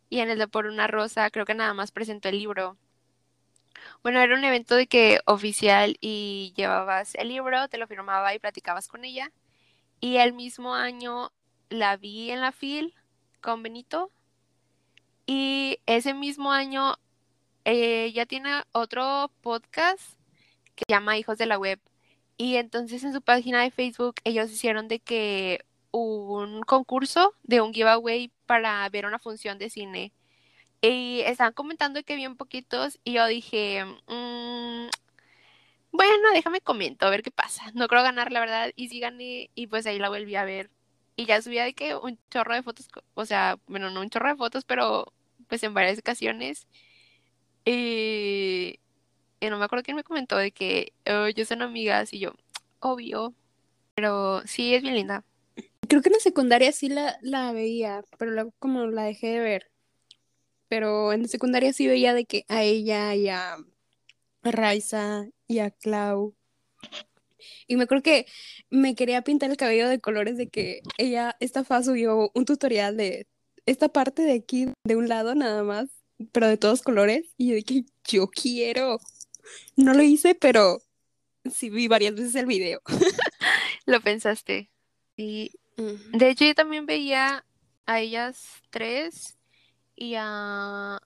[0.09, 2.79] y en el de Por una rosa creo que nada más presentó el libro.
[4.02, 8.38] Bueno, era un evento de que oficial y llevabas el libro, te lo firmaba y
[8.38, 9.32] platicabas con ella.
[10.00, 11.32] Y el mismo año
[11.70, 12.94] la vi en la FIL
[13.40, 14.10] con Benito.
[15.26, 16.96] Y ese mismo año
[17.64, 20.14] eh, ella tiene otro podcast
[20.74, 21.80] que se llama Hijos de la Web.
[22.36, 27.74] Y entonces en su página de Facebook ellos hicieron de que un concurso de un
[27.74, 30.12] giveaway para ver una función de cine.
[30.80, 34.88] Y estaban comentando que bien poquitos y yo dije, "Mm,
[35.90, 37.70] bueno, déjame comento a ver qué pasa.
[37.74, 40.70] No creo ganar, la verdad, y sí gané y pues ahí la volví a ver.
[41.16, 44.28] Y ya subía de que un chorro de fotos, o sea, bueno, no un chorro
[44.28, 45.12] de fotos, pero
[45.48, 46.66] pues en varias ocasiones.
[47.64, 48.78] Y,
[49.40, 52.32] y no me acuerdo quién me comentó de que "Oh, ellos son amigas y yo,
[52.80, 53.34] obvio.
[53.94, 55.24] Pero sí, es bien linda.
[55.88, 59.40] Creo que en la secundaria sí la, la veía, pero luego como la dejé de
[59.40, 59.70] ver.
[60.68, 63.57] Pero en secundaria sí veía de que a ella y a
[64.42, 66.35] Raiza y a Clau.
[67.66, 68.26] Y me acuerdo que
[68.70, 72.96] me quería pintar el cabello de colores de que ella, esta fa subió un tutorial
[72.96, 73.26] de
[73.66, 75.88] esta parte de aquí, de un lado nada más,
[76.33, 77.35] pero de todos colores.
[77.37, 78.98] Y yo que yo quiero.
[79.76, 80.83] No lo hice, pero
[81.50, 82.81] sí vi varias veces el video.
[83.87, 84.70] Lo pensaste.
[85.16, 87.44] Y de hecho yo también veía
[87.87, 89.38] a ellas tres
[89.98, 91.00] y a,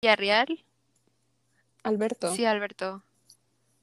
[0.00, 0.64] y a Real.
[1.84, 2.34] Alberto.
[2.34, 3.02] Sí, Alberto.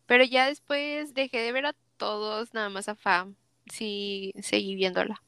[0.06, 3.28] Pero ya después dejé de ver a todos, nada más a Fa.
[3.72, 5.24] Sí, seguí viéndola.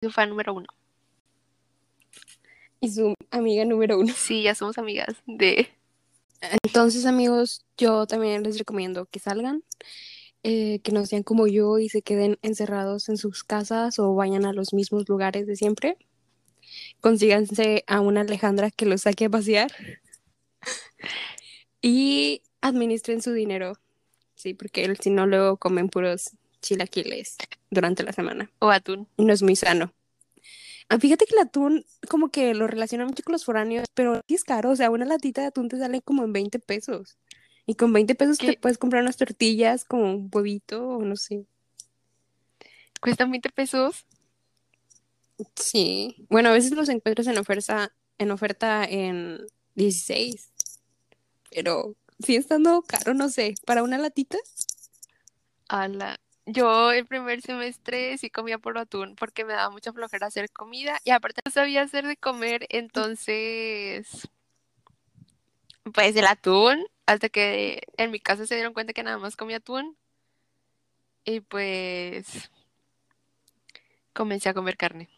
[0.00, 0.68] Su fan número uno.
[2.80, 4.12] Y su amiga número uno.
[4.16, 5.68] Sí, ya somos amigas de...
[6.62, 9.62] Entonces, amigos, yo también les recomiendo que salgan,
[10.42, 14.46] eh, que no sean como yo y se queden encerrados en sus casas o vayan
[14.46, 15.98] a los mismos lugares de siempre.
[17.00, 19.72] Consíganse a una Alejandra que los saque a pasear
[21.82, 23.74] y administren su dinero.
[24.34, 26.30] Sí, porque si no, luego comen puros
[26.62, 27.36] chilaquiles
[27.70, 28.50] durante la semana.
[28.58, 29.08] O atún.
[29.16, 29.92] Y no es muy sano.
[30.88, 34.34] Ah, Fíjate que el atún como que lo relaciona mucho con los foráneos, pero sí
[34.34, 37.16] es caro, o sea, una latita de atún te sale como en 20 pesos.
[37.66, 41.44] Y con 20 pesos te puedes comprar unas tortillas con un huevito o no sé.
[43.00, 44.04] Cuestan 20 pesos.
[45.56, 46.26] Sí.
[46.28, 50.52] Bueno, a veces los encuentras en oferta en oferta en 16.
[51.50, 54.38] Pero sí estando caro, no sé, para una latita.
[55.68, 56.20] Ala.
[56.46, 60.98] Yo el primer semestre sí comía por atún porque me daba mucha flojera hacer comida
[61.04, 64.28] y aparte no sabía hacer de comer, entonces
[65.94, 69.58] pues el atún, hasta que en mi casa se dieron cuenta que nada más comía
[69.58, 69.96] atún
[71.24, 72.50] y pues
[74.12, 75.08] comencé a comer carne.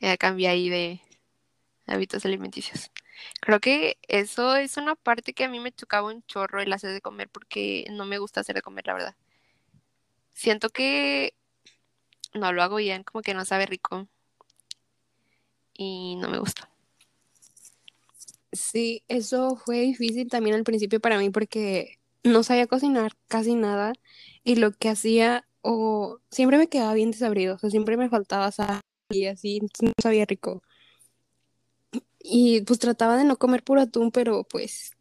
[0.00, 1.00] Ya cambié ahí de
[1.86, 2.90] hábitos alimenticios.
[3.40, 6.92] Creo que eso es una parte que a mí me chocaba un chorro el hacer
[6.92, 9.16] de comer porque no me gusta hacer de comer, la verdad.
[10.32, 11.34] Siento que
[12.34, 14.08] no lo hago bien, como que no sabe rico
[15.72, 16.68] y no me gusta.
[18.52, 23.92] Sí, eso fue difícil también al principio para mí porque no sabía cocinar casi nada
[24.44, 28.50] y lo que hacía o siempre me quedaba bien desabrido, o sea, siempre me faltaba
[28.52, 28.80] sal
[29.14, 30.62] y así, no sabía rico.
[32.18, 34.92] Y pues trataba de no comer puro atún, pero pues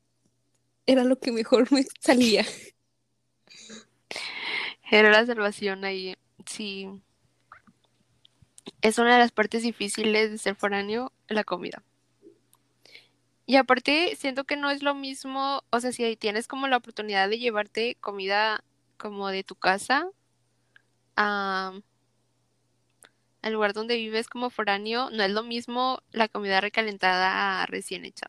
[0.85, 2.45] era lo que mejor me salía.
[4.91, 6.89] Era la salvación ahí, sí.
[8.81, 11.83] Es una de las partes difíciles de ser foráneo, la comida.
[13.45, 16.77] Y aparte, siento que no es lo mismo, o sea, si ahí tienes como la
[16.77, 18.63] oportunidad de llevarte comida
[18.97, 20.07] como de tu casa
[21.15, 21.73] a,
[23.43, 28.27] al lugar donde vives como foráneo, no es lo mismo la comida recalentada recién hecha.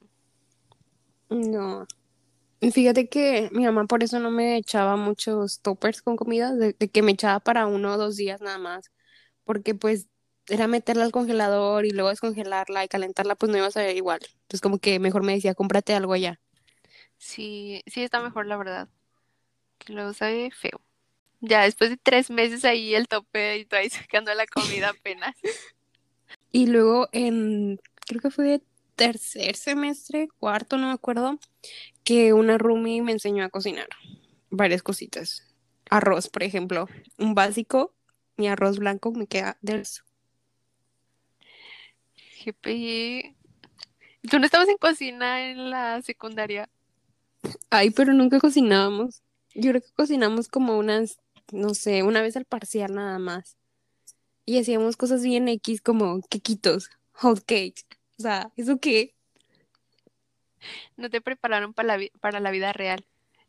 [1.31, 1.87] No.
[2.73, 6.89] Fíjate que mi mamá por eso no me echaba muchos toppers con comida, de, de
[6.91, 8.91] que me echaba para uno o dos días nada más,
[9.45, 10.09] porque pues
[10.49, 14.21] era meterla al congelador y luego descongelarla y calentarla, pues no iba a saber igual.
[14.43, 16.41] Entonces como que mejor me decía, cómprate algo allá.
[17.19, 18.89] Sí, sí está mejor la verdad.
[19.79, 20.83] Que luego sabe feo.
[21.47, 25.35] Ya después de tres meses ahí el tope y tú ahí sacando la comida apenas.
[26.51, 28.63] Y luego en, creo que fue
[28.97, 31.39] tercer semestre, cuarto, no me acuerdo,
[32.03, 33.89] que una roomie me enseñó a cocinar
[34.51, 35.43] varias cositas.
[35.91, 37.95] Arroz, por ejemplo, un básico,
[38.37, 40.03] mi arroz blanco me queda de eso.
[42.45, 43.37] GPI.
[44.31, 46.71] ¿Tú no estabas en cocina en la secundaria?
[47.69, 49.23] Ay, pero nunca cocinábamos.
[49.55, 51.19] Yo creo que cocinamos como unas,
[51.53, 53.57] no sé, una vez al parcial nada más.
[54.47, 57.85] Y hacíamos cosas bien X como quequitos, hot cakes.
[58.19, 59.15] O sea, ¿eso qué?
[60.97, 63.05] No te prepararon para la, para la vida real.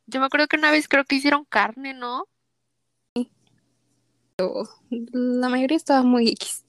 [0.07, 2.27] Yo me acuerdo que una vez creo que hicieron carne, ¿no?
[4.89, 6.63] La mayoría estaba muy X.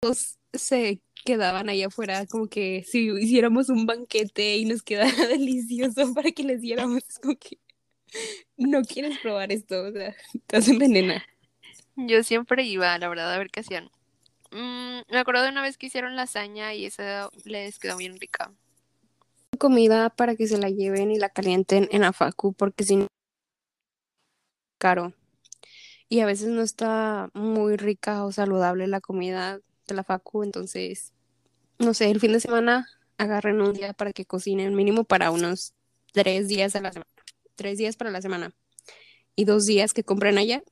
[0.00, 6.14] Todos se quedaban ahí afuera como que si hiciéramos un banquete y nos quedara delicioso
[6.14, 7.58] para que les diéramos, como que
[8.56, 10.14] no quieres probar esto, o sea,
[10.78, 11.24] venena.
[11.96, 13.90] Yo siempre iba, la verdad, a ver qué hacían.
[14.50, 18.52] Mm, me acuerdo de una vez que hicieron lasaña y esa les quedó bien rica.
[19.58, 23.06] Comida para que se la lleven y la calienten en la facu porque si no
[24.78, 25.14] caro.
[26.08, 31.12] Y a veces no está muy rica o saludable la comida de la facu, entonces,
[31.78, 32.86] no sé, el fin de semana
[33.18, 35.74] agarren un día para que cocinen mínimo para unos
[36.12, 37.15] tres días a la semana.
[37.56, 38.54] Tres días para la semana.
[39.34, 40.62] Y dos días que compren allá.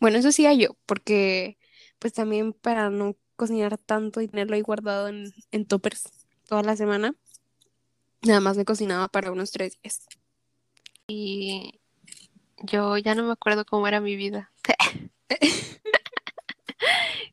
[0.00, 1.58] Bueno, eso sí yo, porque
[1.98, 6.10] pues también para no cocinar tanto y tenerlo ahí guardado en, en toppers
[6.46, 7.14] toda la semana,
[8.22, 10.06] nada más me cocinaba para unos tres días.
[11.06, 11.80] Y
[12.62, 14.52] yo ya no me acuerdo cómo era mi vida.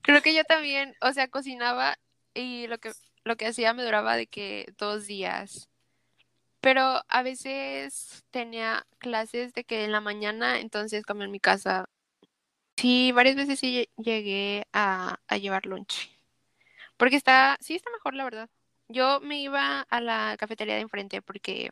[0.01, 1.97] Creo que yo también, o sea, cocinaba
[2.34, 2.91] y lo que,
[3.23, 5.69] lo que hacía me duraba de que dos días.
[6.62, 11.86] Pero a veces tenía clases de que en la mañana, entonces como en mi casa.
[12.78, 16.12] Sí, varias veces sí lle- llegué a, a llevar lunch.
[16.97, 18.50] Porque está, sí está mejor, la verdad.
[18.89, 21.71] Yo me iba a la cafetería de enfrente porque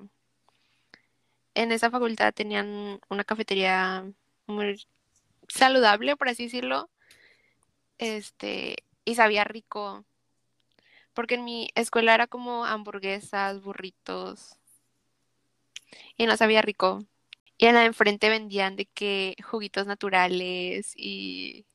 [1.56, 4.06] en esa facultad tenían una cafetería
[4.48, 4.82] muy
[5.50, 6.90] saludable, por así decirlo.
[8.00, 10.06] Este, y sabía rico.
[11.14, 14.59] Porque en mi escuela era como hamburguesas, burritos.
[16.18, 17.00] Y no sabía rico.
[17.58, 21.66] Y en la de enfrente vendían de que juguitos naturales y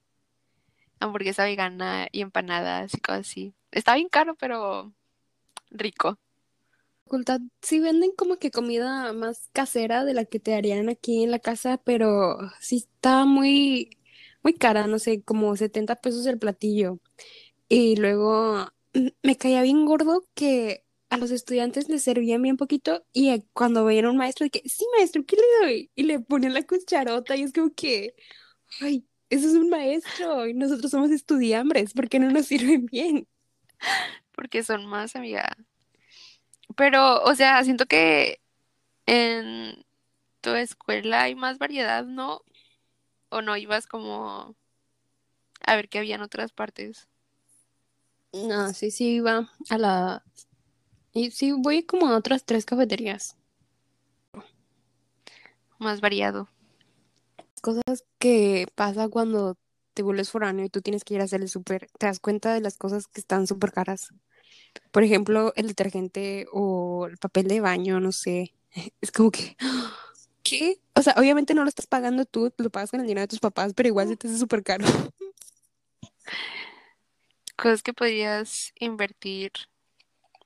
[1.00, 3.54] hamburguesa vegana y empanadas y cosas así.
[3.70, 4.92] Está bien caro, pero
[5.70, 6.18] rico.
[7.04, 11.30] facultad sí venden como que comida más casera de la que te harían aquí en
[11.30, 13.98] la casa, pero sí está muy,
[14.42, 17.00] muy cara, no sé, como 70 pesos el platillo.
[17.68, 20.83] Y luego mm, me caía bien gordo que
[21.14, 24.50] a los estudiantes les servían bien poquito y eh, cuando veían a un maestro de
[24.50, 25.90] que, sí, maestro, ¿qué le doy?
[25.94, 28.14] Y le ponían la cucharota y es como que,
[28.80, 33.28] ay, eso es un maestro y nosotros somos estudiambres, ¿por qué no nos sirven bien?
[34.32, 35.56] Porque son más, amiga.
[36.76, 38.40] Pero, o sea, siento que
[39.06, 39.84] en
[40.40, 42.42] tu escuela hay más variedad, ¿no?
[43.28, 44.56] ¿O no ibas como
[45.60, 47.08] a ver qué había en otras partes?
[48.32, 50.24] No, sí, sí, iba a la...
[51.14, 53.36] Y sí, voy como a otras tres cafeterías.
[55.78, 56.48] Más variado.
[57.62, 59.56] Cosas que pasa cuando
[59.94, 62.52] te vuelves foráneo y tú tienes que ir a hacer el súper, te das cuenta
[62.52, 64.12] de las cosas que están súper caras.
[64.90, 68.52] Por ejemplo, el detergente o el papel de baño, no sé.
[69.00, 69.56] Es como que,
[70.42, 70.80] ¿qué?
[70.96, 73.38] O sea, obviamente no lo estás pagando tú, lo pagas con el dinero de tus
[73.38, 74.84] papás, pero igual se te hace súper caro.
[77.56, 79.52] Cosas que podías invertir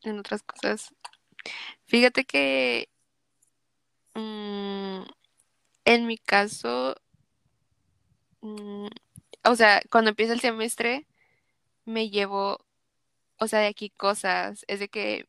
[0.09, 0.95] en otras cosas.
[1.87, 2.89] Fíjate que
[4.15, 5.03] mm,
[5.85, 6.97] en mi caso,
[8.41, 8.89] mm,
[9.45, 11.07] o sea, cuando empieza el semestre,
[11.85, 12.65] me llevo,
[13.39, 14.65] o sea, de aquí cosas.
[14.69, 15.29] Es de que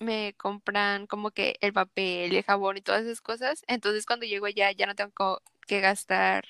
[0.00, 3.64] me compran como que el papel, el jabón y todas esas cosas.
[3.68, 6.46] Entonces cuando llego allá ya no tengo que gastar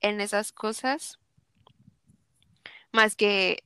[0.00, 1.18] en esas cosas,
[2.92, 3.64] más que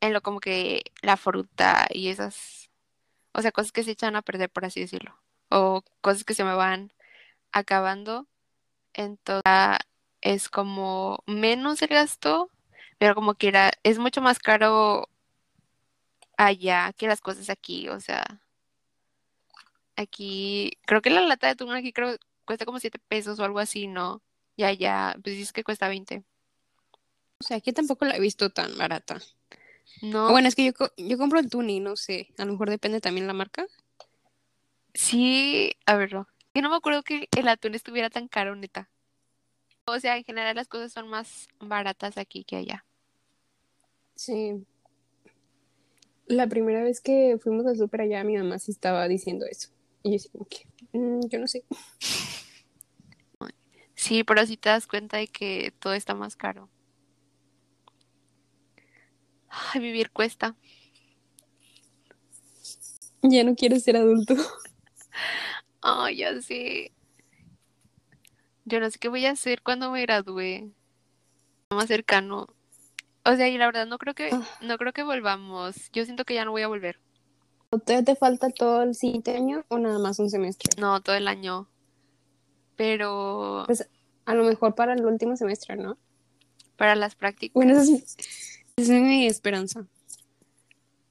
[0.00, 2.70] en lo como que la fruta y esas,
[3.32, 5.18] o sea, cosas que se echan a perder, por así decirlo,
[5.50, 6.92] o cosas que se me van
[7.52, 8.26] acabando.
[8.94, 9.44] Entonces
[10.22, 12.50] es como menos el gasto,
[12.98, 15.08] pero como quiera, es mucho más caro
[16.38, 18.40] allá que las cosas aquí, o sea,
[19.96, 23.58] Aquí, creo que la lata de atún aquí creo cuesta como 7 pesos o algo
[23.58, 24.22] así, ¿no?
[24.56, 26.22] Ya, ya, pues dices que cuesta 20.
[27.40, 29.18] O sea, aquí tampoco la he visto tan barata.
[30.02, 32.28] No, O Bueno, es que yo, yo compro el tuni, no sé.
[32.38, 33.66] A lo mejor depende también la marca.
[34.94, 36.26] sí, a ver, no.
[36.54, 38.90] Yo no me acuerdo que el atún estuviera tan caro, neta.
[39.86, 42.84] O sea, en general las cosas son más baratas aquí que allá.
[44.14, 44.64] Sí.
[46.26, 49.68] La primera vez que fuimos al súper allá, mi mamá sí estaba diciendo eso.
[50.02, 51.64] Y yo así como que, "Mm, yo no sé.
[53.98, 56.68] Sí, pero sí te das cuenta de que todo está más caro.
[59.72, 60.54] Ay, vivir cuesta.
[63.22, 64.34] Ya no quiero ser adulto.
[65.80, 66.92] Ay, ya sé.
[68.64, 70.72] Yo no sé qué voy a hacer cuando me gradúe.
[71.70, 72.48] Más cercano.
[73.24, 74.46] O sea, y la verdad no creo que Ah.
[74.60, 75.90] no creo que volvamos.
[75.92, 76.98] Yo siento que ya no voy a volver.
[77.70, 80.70] ¿Todavía te falta todo el siguiente año o nada más un semestre?
[80.80, 81.68] No, todo el año.
[82.76, 83.88] Pero Pues
[84.24, 85.96] a lo mejor para el último semestre, ¿no?
[86.76, 89.86] para las prácticas, Bueno, esa es, es mi esperanza.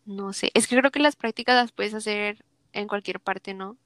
[0.06, 0.52] no sé.
[0.54, 3.78] Es que creo que las prácticas las puedes hacer en cualquier parte, ¿no?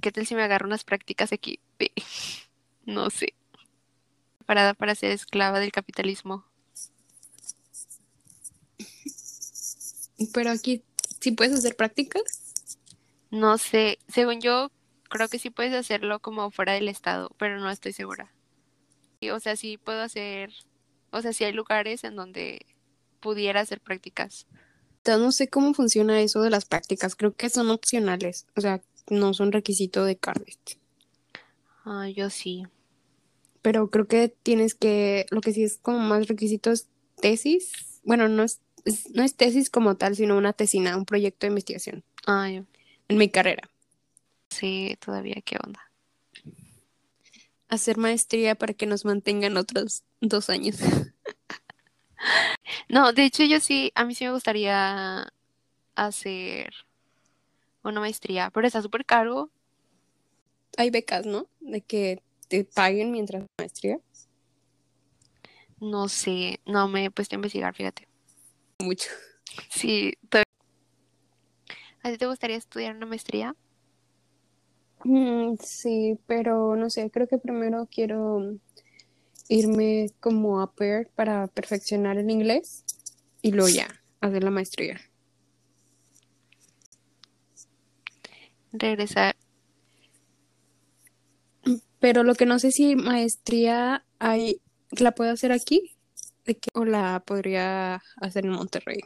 [0.00, 1.60] ¿Qué tal si me agarro unas prácticas aquí?
[2.84, 3.34] No sé.
[4.38, 6.46] Preparada para ser esclava del capitalismo.
[10.32, 10.82] Pero aquí
[11.20, 12.56] sí puedes hacer prácticas.
[13.30, 13.98] No sé.
[14.08, 14.70] Según yo,
[15.10, 18.32] creo que sí puedes hacerlo como fuera del estado, pero no estoy segura.
[19.32, 20.50] O sea, sí puedo hacer,
[21.10, 22.66] o sea, sí hay lugares en donde
[23.20, 24.46] pudiera hacer prácticas.
[24.98, 27.14] Entonces, no sé cómo funciona eso de las prácticas.
[27.16, 28.46] Creo que son opcionales.
[28.56, 30.78] O sea, no son requisito de Carlet.
[31.84, 32.64] Ah, yo sí.
[33.62, 36.88] Pero creo que tienes que, lo que sí es como más requisito es
[37.20, 38.00] tesis.
[38.04, 41.48] Bueno, no es, es- no es tesis como tal, sino una tesina, un proyecto de
[41.48, 42.64] investigación Ay,
[43.08, 43.68] en mi carrera.
[44.50, 45.87] sí, todavía, ¿qué onda?
[47.68, 50.76] Hacer maestría para que nos mantengan otros dos años.
[52.88, 55.32] No, de hecho yo sí, a mí sí me gustaría
[55.94, 56.72] hacer
[57.82, 59.50] una maestría, pero está súper caro.
[60.76, 61.48] Hay becas, ¿no?
[61.60, 64.00] De que te paguen mientras maestría.
[65.80, 68.08] No sé, no me he puesto a investigar, fíjate.
[68.80, 69.10] Mucho.
[69.70, 70.14] Sí,
[72.02, 73.54] ¿a ti te gustaría estudiar una maestría?
[75.04, 78.56] Mm, sí, pero no sé, creo que primero quiero
[79.48, 82.84] irme como a pair para perfeccionar el inglés
[83.42, 83.88] y luego ya
[84.20, 85.00] hacer la maestría.
[88.72, 89.34] Regresar.
[92.00, 95.96] Pero lo que no sé si maestría hay, la puedo hacer aquí
[96.74, 99.00] o la podría hacer en Monterrey.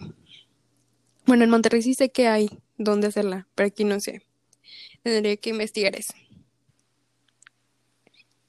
[1.26, 4.22] Bueno, en Monterrey sí sé que hay dónde hacerla, pero aquí no sé.
[5.03, 6.14] Tendría que investigar eso.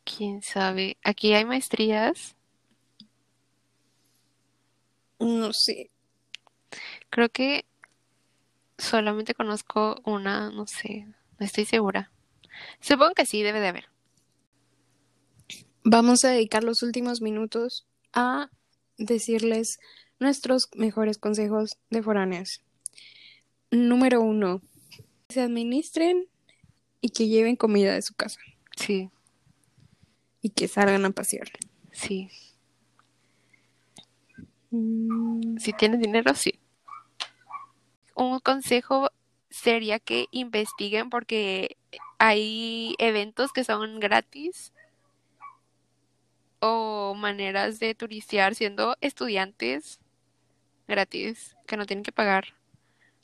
[0.03, 0.97] ¿Quién sabe?
[1.03, 2.35] Aquí hay maestrías.
[5.19, 5.89] No sé.
[7.09, 7.65] Creo que
[8.77, 11.07] solamente conozco una, no sé,
[11.39, 12.11] no estoy segura.
[12.79, 13.89] Supongo que sí, debe de haber.
[15.83, 18.49] Vamos a dedicar los últimos minutos a
[18.97, 19.79] decirles
[20.19, 22.61] nuestros mejores consejos de foráneas.
[23.71, 24.61] Número uno,
[25.29, 26.27] se administren
[27.03, 28.39] y que lleven comida de su casa
[28.77, 29.11] Sí,
[30.41, 31.49] y que salgan a pasear.
[31.91, 32.29] sí.
[34.71, 36.59] Mm, Si tienes dinero, sí.
[38.15, 39.09] Un consejo
[39.49, 41.77] sería que investiguen porque
[42.17, 44.71] hay eventos que son gratis
[46.59, 49.99] o maneras de turistear siendo estudiantes
[50.87, 52.45] gratis que no tienen que pagar.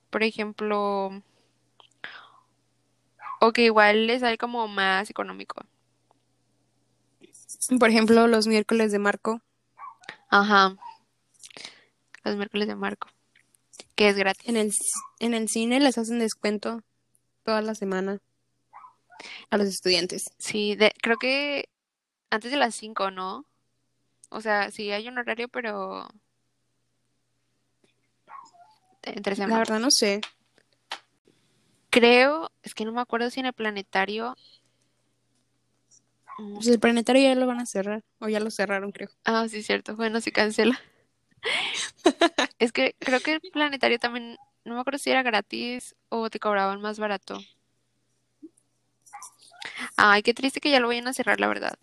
[0.09, 1.23] Por ejemplo,
[3.39, 5.61] o que igual les sale como más económico.
[7.79, 9.41] Por ejemplo, los miércoles de Marco.
[10.29, 10.75] Ajá.
[12.23, 13.07] Los miércoles de Marco,
[13.95, 14.47] que es gratis.
[14.47, 14.71] En el,
[15.19, 16.83] en el cine les hacen descuento
[17.43, 18.19] toda la semana
[19.49, 20.25] a los estudiantes.
[20.37, 21.69] Sí, de, creo que
[22.29, 23.45] antes de las 5, ¿no?
[24.29, 26.07] O sea, sí hay un horario, pero
[29.03, 29.59] entre La semana.
[29.59, 30.21] verdad no sé.
[31.89, 34.35] Creo, es que no me acuerdo si en el planetario.
[36.37, 38.03] Pues el planetario ya lo van a cerrar.
[38.19, 39.09] O ya lo cerraron, creo.
[39.25, 39.95] Ah, sí, cierto.
[39.95, 40.79] Bueno, sí cancela.
[42.59, 44.35] Es que creo que el planetario también,
[44.65, 47.39] no me acuerdo si era gratis o te cobraban más barato.
[49.95, 51.79] Ay, qué triste que ya lo vayan a cerrar, la verdad.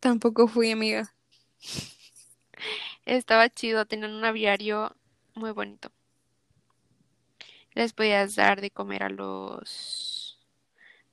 [0.00, 1.14] Tampoco fui, amiga.
[3.04, 4.94] Estaba chido, tenían un aviario
[5.34, 5.90] muy bonito.
[7.76, 10.38] Les podías dar de comer a los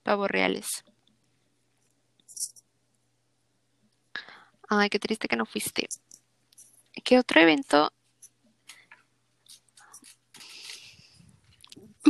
[0.02, 0.82] pavos reales.
[4.68, 5.88] Ay, qué triste que no fuiste.
[7.04, 7.92] ¿Qué otro evento?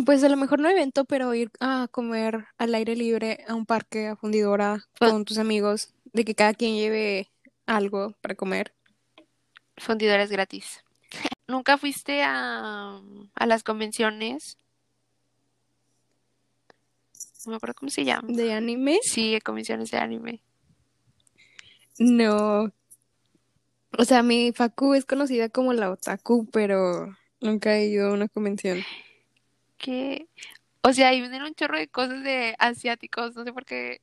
[0.06, 3.66] Pues a lo mejor no evento, pero ir a comer al aire libre a un
[3.66, 7.32] parque, a fundidora, con tus amigos, de que cada quien lleve
[7.66, 8.72] algo para comer.
[9.76, 10.83] Fundidores gratis.
[11.46, 13.00] ¿Nunca fuiste a,
[13.34, 14.56] a las convenciones?
[17.44, 18.26] No me acuerdo cómo se llama.
[18.28, 18.98] ¿De anime?
[19.02, 20.40] Sí, convenciones de anime.
[21.98, 22.72] No.
[23.96, 28.28] O sea, mi Facu es conocida como la otaku, pero nunca he ido a una
[28.28, 28.82] convención.
[29.76, 30.26] Que,
[30.82, 34.00] o sea, ahí venden un chorro de cosas de asiáticos, no sé por qué.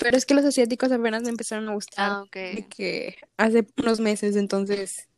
[0.00, 2.32] Pero es que los asiáticos apenas me empezaron a gustar Ah, ok.
[2.34, 5.08] de que hace unos meses, entonces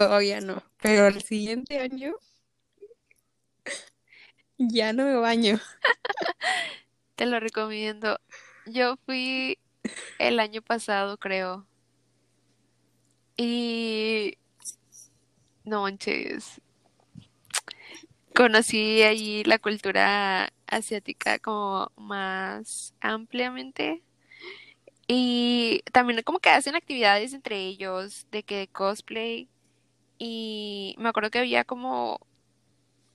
[0.00, 0.62] todavía no.
[0.80, 2.14] Pero el siguiente año
[4.56, 5.60] ya no me baño.
[7.16, 8.18] Te lo recomiendo.
[8.64, 9.58] Yo fui
[10.18, 11.66] el año pasado, creo.
[13.36, 14.38] Y
[15.64, 15.86] no.
[18.34, 24.02] Conocí allí la cultura asiática como más ampliamente.
[25.06, 29.50] Y también como que hacen actividades entre ellos, de que cosplay.
[30.22, 32.20] Y me acuerdo que había como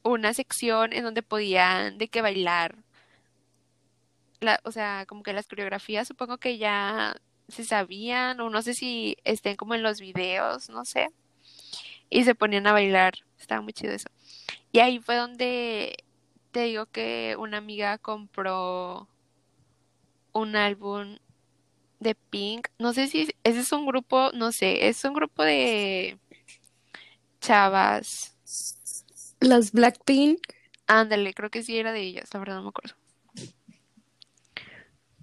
[0.02, 2.78] una sección en donde podían de que bailar.
[4.40, 7.16] La, o sea, como que las coreografías supongo que ya
[7.48, 11.10] se sabían, o no sé si estén como en los videos, no sé.
[12.10, 13.14] Y se ponían a bailar.
[13.38, 14.10] Estaba muy chido eso.
[14.72, 16.04] Y ahí fue donde
[16.50, 19.08] te digo que una amiga compró
[20.34, 21.20] un álbum
[22.00, 22.70] de Pink.
[22.80, 26.18] No sé si ese es un grupo, no sé, es un grupo de
[27.46, 28.36] chavas.
[29.40, 30.40] Las Blackpink,
[30.88, 32.96] Ándale, creo que sí era de ellas, la verdad no me acuerdo.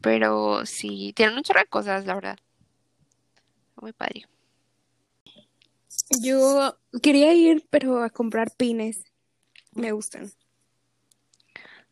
[0.00, 2.38] Pero sí, tienen un chorro de cosas, la verdad.
[3.80, 4.26] Muy padre.
[6.20, 9.04] yo quería ir, pero a comprar pines.
[9.72, 10.32] Me gustan.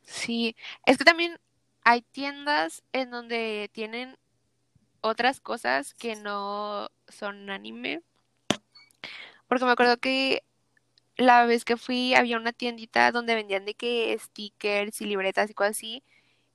[0.02, 1.38] Sí, es que también
[1.84, 4.18] hay tiendas en donde tienen
[5.00, 8.02] otras cosas que no son anime.
[9.50, 10.44] Porque me acuerdo que
[11.16, 15.54] la vez que fui había una tiendita donde vendían de que stickers y libretas y
[15.54, 16.04] cosas así.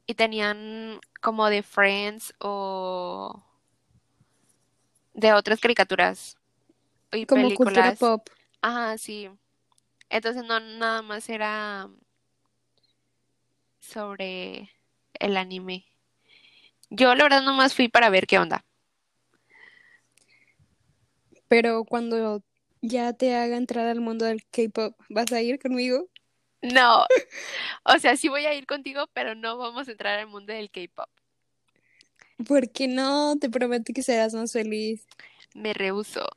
[0.08, 3.44] Y tenían como de Friends o
[5.14, 6.38] de otras caricaturas
[7.12, 8.00] y Como cultura películas.
[8.00, 8.30] pop.
[8.62, 9.30] Ajá, sí.
[10.10, 11.90] Entonces no nada más era
[13.82, 14.70] sobre
[15.20, 15.86] el anime.
[16.90, 18.64] Yo la verdad nomás fui para ver qué onda.
[21.50, 22.42] Pero cuando
[22.88, 26.10] ya te haga entrar al mundo del K-pop, ¿vas a ir conmigo?
[26.62, 27.06] No,
[27.86, 30.72] o sea, sí voy a ir contigo, pero no vamos a entrar al mundo del
[30.72, 31.10] K-pop.
[32.48, 35.06] Porque no, te prometo que serás más feliz.
[35.54, 36.28] Me rehúso.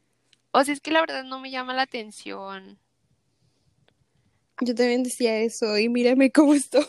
[0.52, 2.78] O sea, es que la verdad no me llama la atención.
[4.60, 6.86] Yo también decía eso y mírame cómo estoy.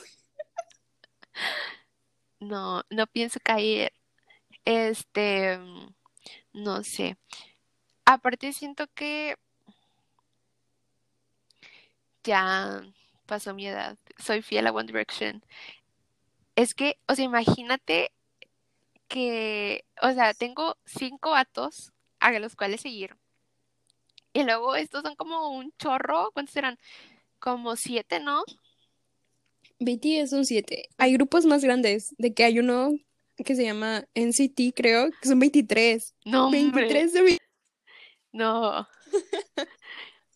[2.40, 3.92] No, no pienso caer.
[4.66, 5.60] Este,
[6.54, 7.18] no sé.
[8.06, 9.36] Aparte siento que
[12.24, 12.82] ya
[13.26, 13.98] pasó mi edad.
[14.18, 15.44] Soy fiel a One Direction.
[16.56, 18.12] Es que, o sea, imagínate
[19.08, 23.16] que, o sea, tengo cinco vatos a los cuales seguir.
[24.34, 26.32] Y luego estos son como un chorro.
[26.34, 26.78] ¿Cuántos eran?
[27.40, 28.44] Como siete, ¿no?
[29.80, 30.90] BT es un 7.
[30.98, 32.92] Hay grupos más grandes, de que hay uno
[33.38, 36.14] que se llama NCT, creo, que son 23.
[36.26, 36.82] No, hombre.
[36.84, 37.38] 23 de mi-
[38.34, 38.88] No.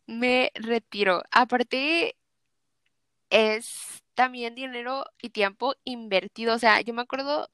[0.08, 1.24] Me retiro.
[1.32, 2.16] Aparte,
[3.30, 6.56] es también dinero y tiempo invertido.
[6.56, 7.50] O sea, yo me acuerdo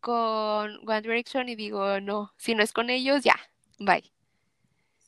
[0.00, 3.36] con One Direction y digo, no, si no es con ellos, ya,
[3.78, 4.12] bye.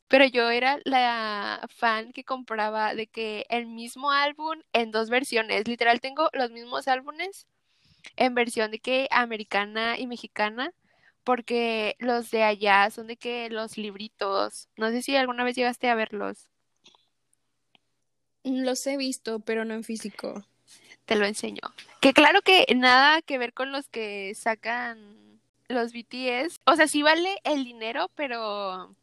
[0.09, 5.67] Pero yo era la fan que compraba de que el mismo álbum en dos versiones.
[5.67, 7.47] Literal, tengo los mismos álbumes
[8.17, 10.73] en versión de que americana y mexicana,
[11.25, 14.69] porque los de allá son de que los libritos.
[14.77, 16.49] No sé si alguna vez llegaste a verlos.
[18.45, 20.45] Los he visto, pero no en físico.
[21.07, 21.63] Te lo enseño.
[22.01, 26.61] Que claro que nada que ver con los que sacan los BTS.
[26.65, 28.95] O sea, sí vale el dinero, pero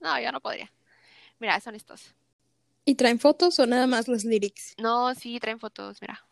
[0.00, 0.72] no, yo no podría.
[1.38, 2.14] Mira, son estos.
[2.84, 4.74] ¿Y traen fotos o nada más los lyrics?
[4.78, 6.24] No, sí, traen fotos, mira.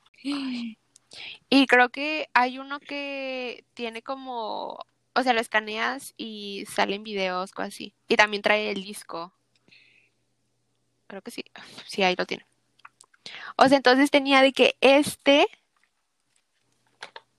[1.49, 4.79] Y creo que hay uno que tiene como,
[5.15, 7.95] o sea, lo escaneas y salen videos, cosas así.
[8.09, 9.33] Y también trae el disco.
[11.07, 11.45] Creo que sí.
[11.89, 12.47] Sí, ahí lo tiene.
[13.57, 15.47] O sea, entonces tenía de que este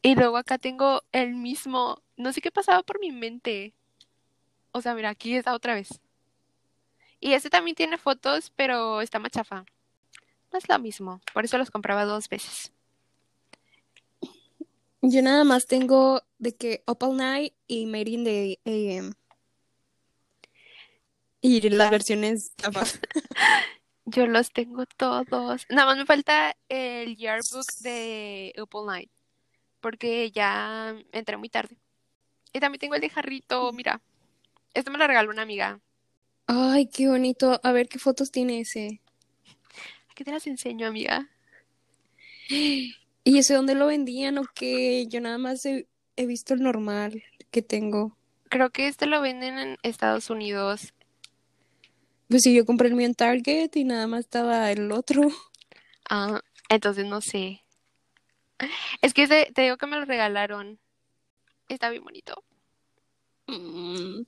[0.05, 3.73] y luego acá tengo el mismo, no sé qué pasaba por mi mente.
[4.71, 5.99] O sea, mira, aquí está otra vez.
[7.19, 9.65] Y este también tiene fotos, pero está más chafa.
[10.51, 12.71] No es lo mismo, por eso los compraba dos veces.
[15.01, 19.13] Yo nada más tengo de que Up All Night y Made in the AM.
[21.45, 22.53] Y las versiones.
[24.05, 25.67] Yo los tengo todos.
[25.69, 29.11] Nada más me falta el yearbook de Up All Night,
[29.79, 31.77] porque ya entré muy tarde.
[32.51, 34.01] Y también tengo el de Jarrito, mira.
[34.73, 35.79] Este me lo regaló una amiga.
[36.47, 37.59] Ay, qué bonito.
[37.61, 39.01] A ver qué fotos tiene ese.
[40.09, 41.29] Aquí te las enseño, amiga.
[42.49, 45.05] ¿Y ese dónde lo vendían o qué?
[45.07, 48.17] Yo nada más he, he visto el normal que tengo.
[48.49, 50.91] Creo que este lo venden en Estados Unidos.
[52.29, 55.21] Pues sí, yo compré el mío en Target y nada más estaba el otro.
[56.09, 57.63] Ah, entonces no sé.
[59.01, 60.79] Es que ese, te digo que me lo regalaron.
[61.67, 62.43] Está bien bonito.
[63.47, 64.23] Mm,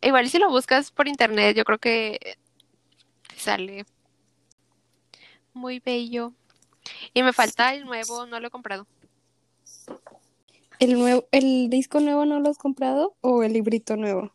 [0.00, 2.36] Igual si lo buscas por internet, yo creo que
[3.28, 3.84] te sale
[5.52, 6.32] muy bello.
[7.14, 8.86] Y me falta el nuevo, no lo he comprado.
[10.78, 14.32] ¿El nuevo, el disco nuevo no lo has comprado o el librito nuevo?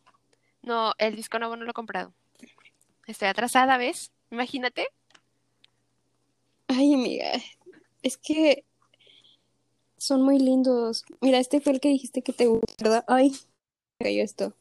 [0.61, 2.13] No, el disco nuevo no lo he comprado.
[3.05, 4.11] Estoy atrasada, ¿ves?
[4.31, 4.87] Imagínate.
[6.67, 7.31] Ay, amiga,
[8.01, 8.65] es que
[9.97, 11.03] son muy lindos.
[11.21, 13.05] Mira, este fue el que dijiste que te gusta, ¿verdad?
[13.07, 13.31] Ay,
[13.99, 14.53] me cayó esto.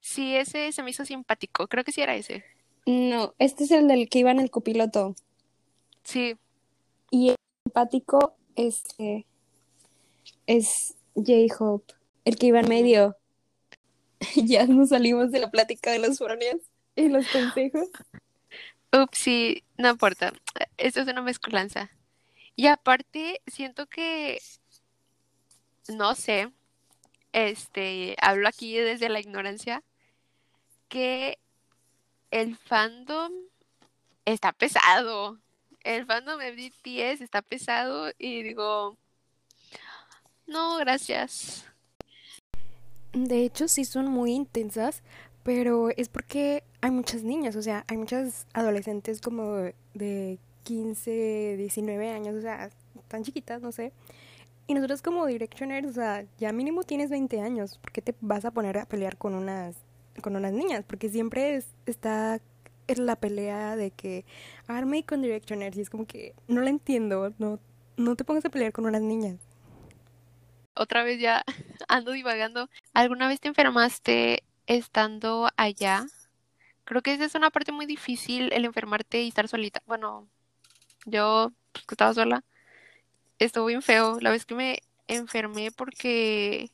[0.00, 1.66] Sí, ese se me hizo simpático.
[1.66, 2.44] Creo que sí era ese.
[2.86, 5.14] No, este es el del que iba en el copiloto.
[6.04, 6.36] Sí,
[7.10, 7.36] Y el
[7.66, 9.26] simpático este,
[10.46, 11.94] es J-Hope,
[12.24, 13.16] el que iba en medio.
[14.34, 16.60] Ya nos salimos de la plática de los foráneos
[16.98, 17.88] y los consejos.
[18.92, 20.32] ups, sí, no importa.
[20.76, 21.90] Esto es una mezcolanza.
[22.56, 24.40] Y aparte, siento que,
[25.88, 26.50] no sé,
[27.32, 29.84] este, hablo aquí desde la ignorancia,
[30.88, 31.38] que
[32.30, 33.32] el fandom
[34.24, 35.38] está pesado.
[35.84, 38.96] El fandom de BTS está pesado y digo,
[40.46, 41.64] no, gracias.
[43.12, 45.02] De hecho, sí son muy intensas,
[45.48, 52.10] pero es porque hay muchas niñas, o sea, hay muchas adolescentes como de 15, 19
[52.10, 52.68] años, o sea,
[53.08, 53.94] tan chiquitas, no sé.
[54.66, 58.44] Y nosotros como Directioners, o sea, ya mínimo tienes 20 años, ¿por qué te vas
[58.44, 59.74] a poner a pelear con unas,
[60.20, 60.84] con unas niñas?
[60.86, 62.42] Porque siempre es- está
[62.86, 64.26] en la pelea de que
[64.66, 67.58] Army con Directioners y es como que no la entiendo, no,
[67.96, 69.38] no te pongas a pelear con unas niñas.
[70.74, 71.42] Otra vez ya
[71.88, 72.68] ando divagando.
[72.92, 76.06] ¿Alguna vez te enfermaste estando allá?
[76.84, 79.82] Creo que esa es una parte muy difícil, el enfermarte y estar solita.
[79.86, 80.28] Bueno,
[81.06, 82.44] yo pues, que estaba sola,
[83.38, 84.20] estuvo bien feo.
[84.20, 86.70] La vez que me enfermé porque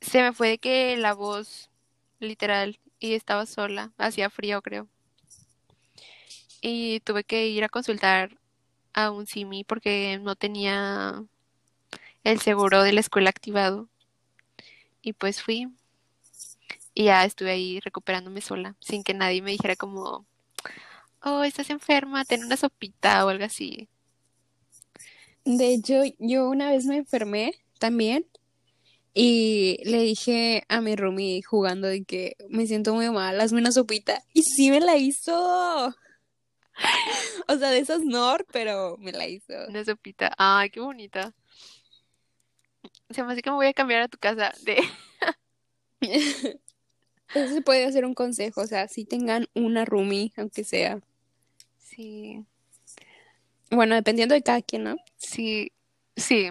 [0.00, 1.70] se me fue de que la voz,
[2.20, 4.88] literal, y estaba sola, hacía frío, creo.
[6.60, 8.38] Y tuve que ir a consultar
[8.94, 11.22] a un simi porque no tenía
[12.24, 13.88] el seguro de la escuela activado.
[15.02, 15.68] Y pues fui
[16.96, 20.26] y ya estuve ahí recuperándome sola, sin que nadie me dijera como,
[21.22, 23.90] oh, estás enferma, ten una sopita o algo así.
[25.44, 28.26] De hecho, yo una vez me enfermé también
[29.12, 33.72] y le dije a mi roomie jugando de que me siento muy mal, hazme una
[33.72, 34.22] sopita.
[34.32, 35.94] Y sí me la hizo.
[37.48, 39.52] O sea, de esas Nor, pero me la hizo.
[39.68, 40.34] Una sopita.
[40.36, 41.32] Ay, qué bonita.
[43.10, 44.76] Se me hace que me voy a cambiar a tu casa de...
[47.34, 51.00] Eso se puede hacer un consejo, o sea, si tengan una roomie, aunque sea.
[51.78, 52.44] Sí,
[53.70, 54.96] Bueno, dependiendo de cada quien, ¿no?
[55.16, 55.72] sí,
[56.16, 56.50] sí.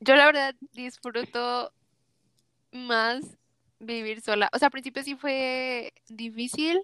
[0.00, 1.72] Yo la verdad disfruto
[2.72, 3.24] más
[3.80, 4.50] vivir sola.
[4.52, 6.82] O sea, al principio sí fue difícil,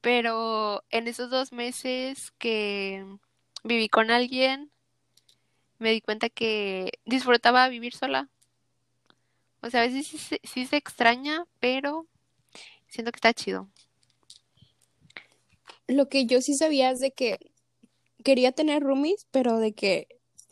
[0.00, 3.04] pero en esos dos meses que
[3.64, 4.70] viví con alguien,
[5.78, 8.28] me di cuenta que disfrutaba vivir sola.
[9.60, 12.06] O sea, a veces sí se, sí se extraña, pero
[12.88, 13.68] siento que está chido.
[15.88, 17.38] Lo que yo sí sabía es de que
[18.24, 20.08] quería tener roomies, pero de que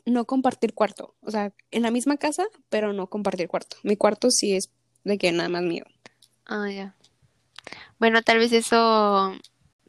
[0.07, 1.15] no compartir cuarto.
[1.21, 3.77] O sea, en la misma casa, pero no compartir cuarto.
[3.83, 4.71] Mi cuarto sí es
[5.05, 5.85] de que nada más mío.
[6.47, 6.95] Ah, ya.
[7.99, 9.33] Bueno, tal vez eso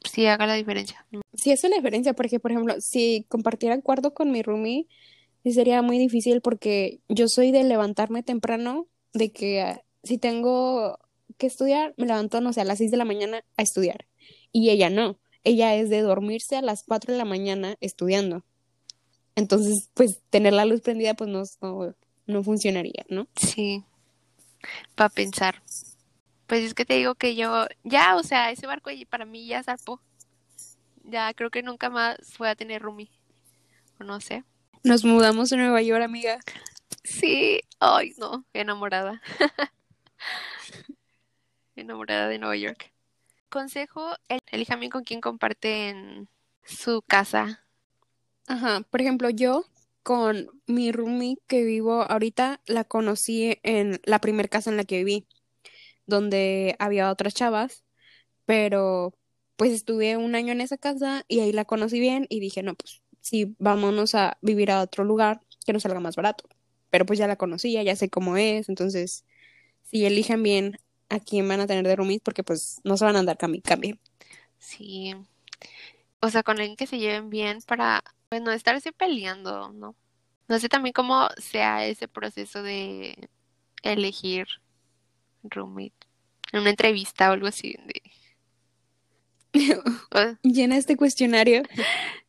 [0.03, 1.05] sí haga la diferencia.
[1.33, 4.87] Sí hace la diferencia porque, por ejemplo, si compartiera cuarto con mi roomie,
[5.43, 10.99] sí sería muy difícil porque yo soy de levantarme temprano, de que ah, si tengo
[11.37, 14.05] que estudiar, me levanto, no sé, a las 6 de la mañana a estudiar.
[14.51, 15.19] Y ella no.
[15.43, 18.43] ella es de dormirse a las 4 de la mañana estudiando.
[19.35, 21.93] Entonces, pues tener la luz prendida pues no, no,
[22.25, 23.27] no funcionaría, ¿no?
[23.35, 23.83] Sí,
[24.95, 25.61] para pensar.
[26.47, 29.47] Pues es que te digo que yo, ya, o sea, ese barco allí para mí
[29.47, 29.99] ya zarpó.
[31.03, 33.09] Ya creo que nunca más voy a tener roomie.
[33.99, 34.43] O no sé.
[34.83, 36.39] Nos mudamos a Nueva York, amiga.
[37.05, 39.21] Sí, ay, no, enamorada.
[41.75, 42.91] enamorada de Nueva York.
[43.49, 46.27] Consejo, el- elija bien con quién comparten
[46.63, 47.65] su casa.
[48.47, 49.65] Ajá, por ejemplo, yo
[50.03, 54.97] con mi roomie que vivo ahorita la conocí en la primer casa en la que
[55.03, 55.27] viví,
[56.05, 57.83] donde había otras chavas,
[58.45, 59.13] pero
[59.55, 62.75] pues estuve un año en esa casa y ahí la conocí bien y dije, no,
[62.75, 66.45] pues sí, vámonos a vivir a otro lugar que nos salga más barato.
[66.95, 69.25] Pero pues ya la conocía, ya sé cómo es, entonces
[69.83, 70.77] sí elijan bien
[71.09, 73.59] a quién van a tener de roomie porque pues no se van a andar cambi
[73.59, 73.99] cambie.
[74.59, 75.13] Sí.
[76.21, 79.93] O sea, con alguien que se lleven bien para, pues, no estarse peleando, ¿no?
[80.47, 83.27] No sé también cómo sea ese proceso de
[83.83, 84.47] elegir
[85.43, 85.91] roommate.
[86.53, 87.75] En una entrevista o algo así.
[87.87, 88.01] de-
[90.43, 91.63] Llena este cuestionario.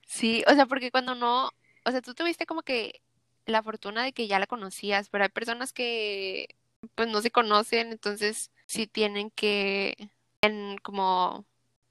[0.08, 1.50] sí, o sea, porque cuando no,
[1.84, 3.00] o sea, tú tuviste como que
[3.46, 6.48] la fortuna de que ya la conocías, pero hay personas que
[6.94, 10.10] pues no se conocen, entonces sí tienen que
[10.42, 11.44] en como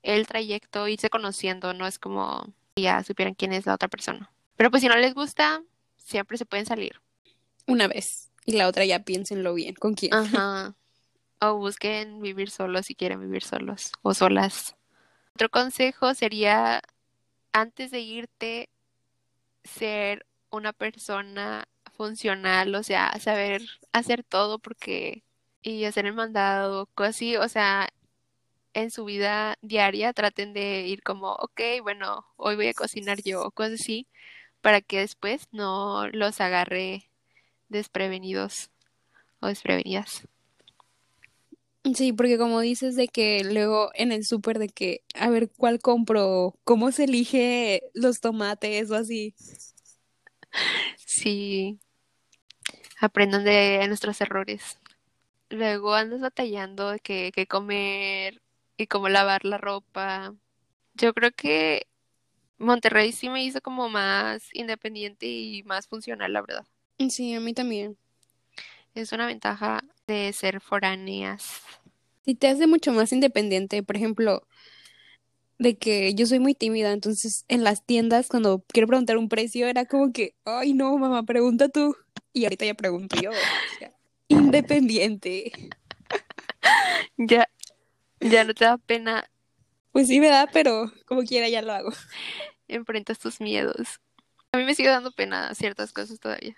[0.03, 4.31] el trayecto irse conociendo, no es como que ya supieran quién es la otra persona.
[4.55, 5.63] Pero pues si no les gusta,
[5.97, 7.01] siempre se pueden salir.
[7.67, 10.13] una vez y la otra ya piénsenlo bien con quién.
[10.13, 10.75] Ajá.
[11.41, 14.75] O busquen vivir solos si quieren vivir solos o solas.
[15.33, 16.81] Otro consejo sería,
[17.51, 18.69] antes de irte,
[19.63, 20.25] ser
[20.55, 23.61] una persona funcional, o sea, saber
[23.93, 25.23] hacer todo porque
[25.61, 27.89] y hacer el mandado, cosas así, o sea,
[28.73, 33.51] en su vida diaria traten de ir como, ok, bueno, hoy voy a cocinar yo,
[33.51, 34.07] cosas así,
[34.61, 37.09] para que después no los agarre
[37.69, 38.69] desprevenidos
[39.39, 40.27] o desprevenidas.
[41.93, 45.79] Sí, porque como dices de que luego en el súper de que a ver cuál
[45.79, 49.35] compro, cómo se elige los tomates o así.
[50.97, 51.79] Sí,
[52.99, 54.79] aprendan de nuestros errores.
[55.49, 58.41] Luego andas batallando de qué, qué comer
[58.77, 60.33] y cómo lavar la ropa.
[60.95, 61.87] Yo creo que
[62.57, 66.65] Monterrey sí me hizo como más independiente y más funcional, la verdad.
[67.09, 67.97] Sí, a mí también.
[68.93, 71.61] Es una ventaja de ser foráneas.
[72.23, 74.47] Sí, te hace mucho más independiente, por ejemplo,
[75.57, 79.67] de que yo soy muy tímida, entonces en las tiendas cuando quiero preguntar un precio
[79.67, 81.95] era como que, ay no, mamá, pregunta tú.
[82.33, 83.31] Y ahorita ya pregunto yo.
[83.31, 83.93] o sea,
[84.27, 85.51] independiente.
[87.17, 87.47] Ya,
[88.19, 89.29] ya no te da pena,
[89.91, 91.91] Pues sí me da, pero como quiera ya lo hago.
[92.67, 94.01] enfrentas tus miedos.
[94.51, 96.57] A mí me sigue dando pena ciertas cosas todavía.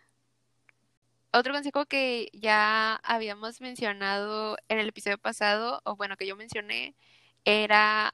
[1.34, 6.96] Otro consejo que ya habíamos mencionado en el episodio pasado, o bueno, que yo mencioné,
[7.44, 8.12] era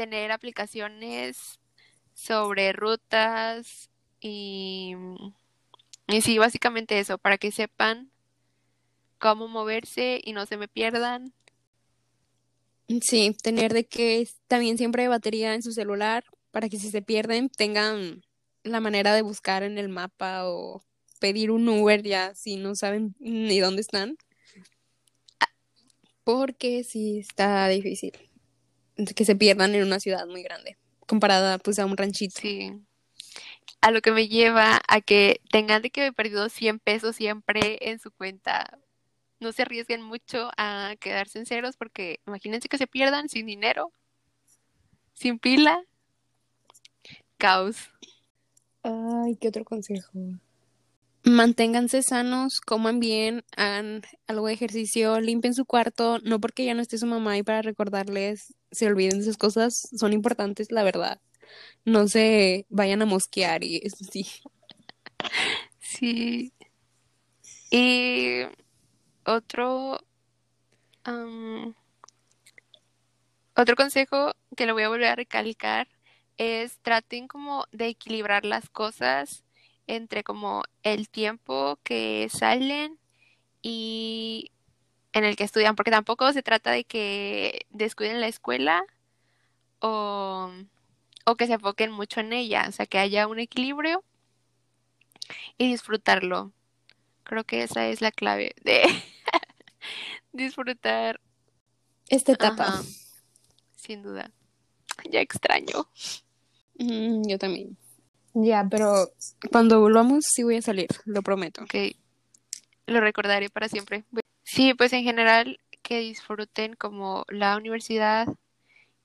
[0.00, 1.60] tener aplicaciones
[2.14, 4.94] sobre rutas y,
[6.08, 8.10] y sí, básicamente eso, para que sepan
[9.18, 11.34] cómo moverse y no se me pierdan.
[13.02, 17.02] Sí, tener de que también siempre hay batería en su celular para que si se
[17.02, 18.22] pierden tengan
[18.62, 20.82] la manera de buscar en el mapa o
[21.18, 24.16] pedir un Uber ya si no saben ni dónde están.
[26.24, 28.29] Porque sí está difícil
[29.14, 30.76] que se pierdan en una ciudad muy grande
[31.10, 32.40] comparada pues a un ranchito.
[32.40, 32.70] Sí.
[33.80, 37.78] A lo que me lleva a que tengan de que haber perdido 100 pesos siempre
[37.90, 38.78] en su cuenta.
[39.40, 43.90] No se arriesguen mucho a quedarse en ceros porque imagínense que se pierdan sin dinero,
[45.14, 45.82] sin pila.
[47.38, 47.90] Caos.
[48.84, 50.12] Ay, ¿qué otro consejo?
[51.24, 56.82] Manténganse sanos, coman bien, hagan algo de ejercicio, limpien su cuarto, no porque ya no
[56.82, 61.20] esté su mamá y para recordarles, se olviden de esas cosas, son importantes, la verdad.
[61.84, 64.26] No se vayan a mosquear y eso sí.
[65.80, 66.52] Sí.
[67.70, 68.42] Y
[69.24, 69.98] otro,
[73.54, 75.88] otro consejo que lo voy a volver a recalcar
[76.36, 79.44] es traten como de equilibrar las cosas
[79.86, 82.98] entre como el tiempo que salen
[83.62, 84.52] y
[85.12, 88.82] en el que estudian, porque tampoco se trata de que descuiden la escuela
[89.80, 90.50] o,
[91.24, 94.04] o que se enfoquen mucho en ella, o sea, que haya un equilibrio
[95.58, 96.52] y disfrutarlo.
[97.24, 98.82] Creo que esa es la clave de
[100.32, 101.20] disfrutar,
[102.08, 102.66] Esta etapa.
[102.68, 102.82] ajá,
[103.76, 104.30] sin duda.
[105.10, 105.88] Ya extraño.
[106.78, 107.76] Mm, yo también.
[108.34, 109.10] Ya, pero
[109.50, 111.62] cuando volvamos sí voy a salir, lo prometo.
[111.64, 111.74] Ok.
[112.86, 114.04] Lo recordaré para siempre.
[114.52, 118.26] Sí, pues en general que disfruten como la universidad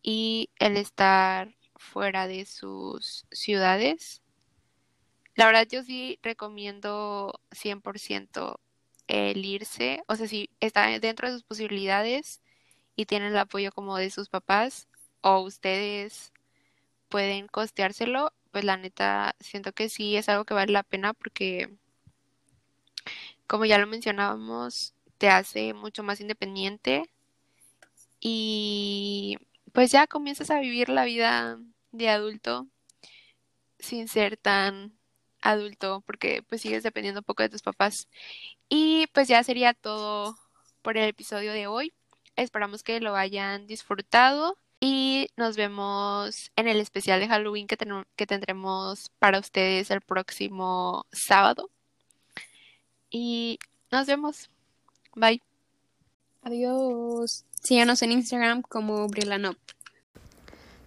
[0.01, 4.23] y el estar fuera de sus ciudades.
[5.35, 8.59] La verdad yo sí recomiendo 100%
[9.07, 12.41] el irse, o sea, si está dentro de sus posibilidades
[12.95, 14.87] y tienen el apoyo como de sus papás
[15.21, 16.33] o ustedes
[17.07, 21.69] pueden costeárselo, pues la neta siento que sí es algo que vale la pena porque
[23.45, 27.09] como ya lo mencionábamos, te hace mucho más independiente
[28.20, 29.38] y
[29.74, 31.59] pues ya comienzas a vivir la vida
[31.91, 32.68] de adulto
[33.80, 34.97] sin ser tan
[35.41, 38.07] adulto porque pues sigues dependiendo un poco de tus papás.
[38.70, 40.38] Y pues ya sería todo
[40.82, 41.93] por el episodio de hoy.
[42.36, 47.78] Esperamos que lo hayan disfrutado y nos vemos en el especial de Halloween que,
[48.16, 51.70] que tendremos para ustedes el próximo sábado.
[53.09, 53.59] Y
[53.91, 54.49] nos vemos.
[55.16, 55.41] Bye.
[56.43, 57.45] Adiós.
[57.61, 59.57] Síganos en Instagram como Brillanop.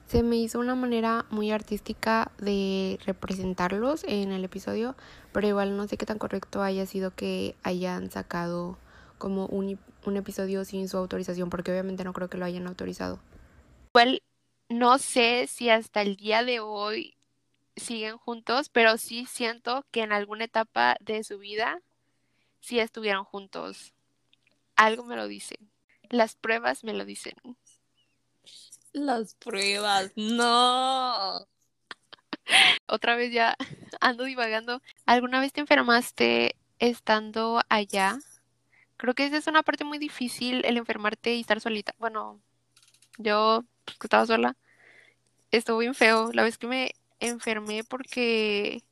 [0.06, 4.96] Se me hizo una manera muy artística de representarlos en el episodio,
[5.32, 8.78] pero igual no sé qué tan correcto haya sido que hayan sacado
[9.18, 13.18] como un, un episodio sin su autorización, porque obviamente no creo que lo hayan autorizado.
[13.94, 14.22] Igual
[14.68, 17.16] no sé si hasta el día de hoy
[17.76, 21.80] siguen juntos, pero sí siento que en alguna etapa de su vida
[22.60, 23.94] sí estuvieron juntos.
[24.78, 25.56] Algo me lo dice.
[26.08, 27.34] Las pruebas me lo dicen.
[28.92, 31.48] Las pruebas, no.
[32.86, 33.56] Otra vez ya
[34.00, 34.80] ando divagando.
[35.04, 38.18] ¿Alguna vez te enfermaste estando allá?
[38.96, 41.96] Creo que esa es una parte muy difícil, el enfermarte y estar solita.
[41.98, 42.40] Bueno,
[43.16, 44.56] yo pues, que estaba sola,
[45.50, 46.30] estuvo bien feo.
[46.32, 48.84] La vez que me enfermé porque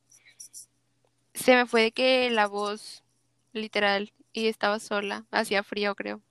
[1.33, 3.05] se me fue de que la voz,
[3.53, 6.21] literal, y estaba sola, hacía frío creo.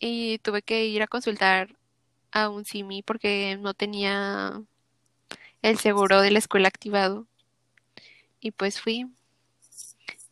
[0.00, 1.76] Y tuve que ir a consultar
[2.32, 4.60] a un simi porque no tenía
[5.62, 7.28] el seguro de la escuela activado.
[8.40, 9.06] Y pues fui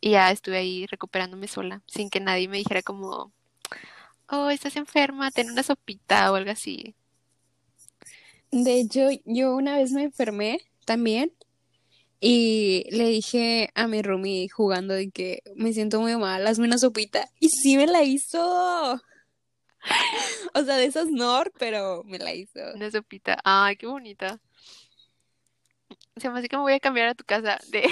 [0.00, 3.32] y ya estuve ahí recuperándome sola, sin que nadie me dijera como,
[4.28, 6.96] oh, estás enferma, ten una sopita o algo así.
[8.50, 11.32] De hecho, yo una vez me enfermé también
[12.20, 16.76] y le dije a mi roomie jugando de que me siento muy mal, hazme una
[16.76, 17.30] sopita.
[17.40, 19.00] Y sí me la hizo.
[20.54, 22.60] o sea, de esas Nor, pero me la hizo.
[22.74, 23.38] Una sopita.
[23.42, 24.38] Ay, qué bonita.
[26.16, 27.84] Se me hace que me voy a cambiar a tu casa de...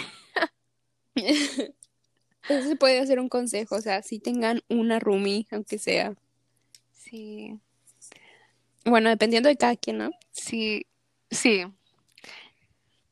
[2.49, 6.14] Eso se puede hacer un consejo, o sea, si tengan una roomie, aunque sea.
[6.93, 7.59] Sí.
[8.85, 10.11] Bueno, dependiendo de cada quien, ¿no?
[10.31, 10.87] Sí,
[11.31, 11.64] sí.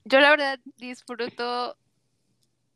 [0.08, 1.76] Yo la verdad disfruto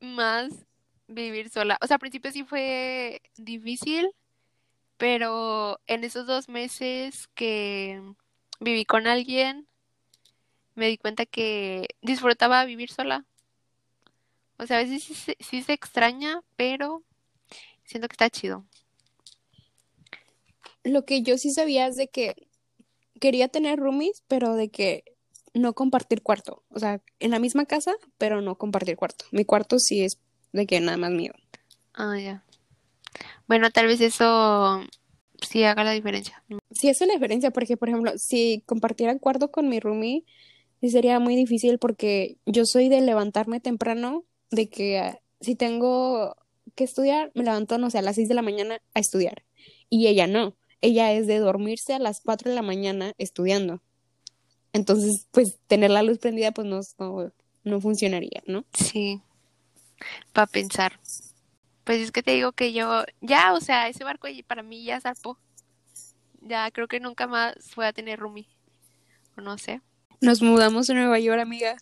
[0.01, 0.67] más
[1.07, 1.79] vivir sola.
[1.81, 4.11] O sea, al principio sí fue difícil,
[4.97, 8.03] pero en esos dos meses que
[8.59, 9.69] viví con alguien,
[10.75, 13.25] me di cuenta que disfrutaba vivir sola.
[14.59, 17.05] O sea, a veces sí, se extraña, pero
[17.85, 18.67] siento que está chido.
[20.83, 22.35] Lo que yo sí sabía es de que
[23.21, 25.05] quería tener roomies, pero de que
[25.55, 26.63] no compartir cuarto.
[26.71, 29.25] O sea, en la misma casa, pero no compartir cuarto.
[29.33, 30.19] Mi cuarto sí es
[30.53, 31.33] de que nada más mío.
[31.95, 32.45] Ah, ya.
[33.47, 34.81] Bueno, tal vez eso
[35.41, 36.43] sí haga la diferencia.
[36.71, 40.25] Sí hace la diferencia porque, por ejemplo, si compartiera cuarto con mi roomie,
[40.81, 46.37] sí sería muy difícil porque yo soy de levantarme temprano, de que ah, si tengo
[46.75, 49.45] que estudiar, me levanto, no sé, a las 6 de la mañana a estudiar.
[49.89, 50.57] Y ella no.
[50.81, 53.83] Ella es de dormirse a las 4 de la mañana estudiando.
[54.73, 57.33] Entonces, pues tener la luz prendida, pues no, no,
[57.65, 58.65] no funcionaría, ¿no?
[58.73, 59.21] Sí.
[60.33, 61.01] Para pensar.
[61.85, 65.01] Pues es que te digo que yo, ya, o sea, ese barco para mí ya
[65.01, 65.39] zarpó.
[66.41, 68.49] Ya creo que nunca más fue a tener roomie.
[69.37, 69.81] O no sé.
[70.21, 71.77] Nos mudamos a Nueva York, amiga.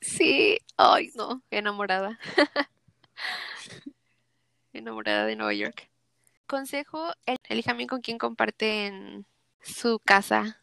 [0.00, 2.18] Sí, ay, no, enamorada.
[4.72, 5.90] enamorada de Nueva York.
[6.46, 7.12] Consejo,
[7.48, 9.26] elija bien con quién comparten
[9.62, 10.59] su casa.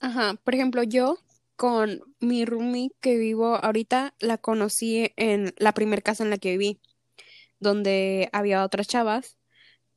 [0.00, 1.18] Ajá, por ejemplo, yo
[1.56, 6.56] con mi roomie que vivo ahorita la conocí en la primera casa en la que
[6.56, 6.80] viví
[7.58, 9.38] donde había otras chavas,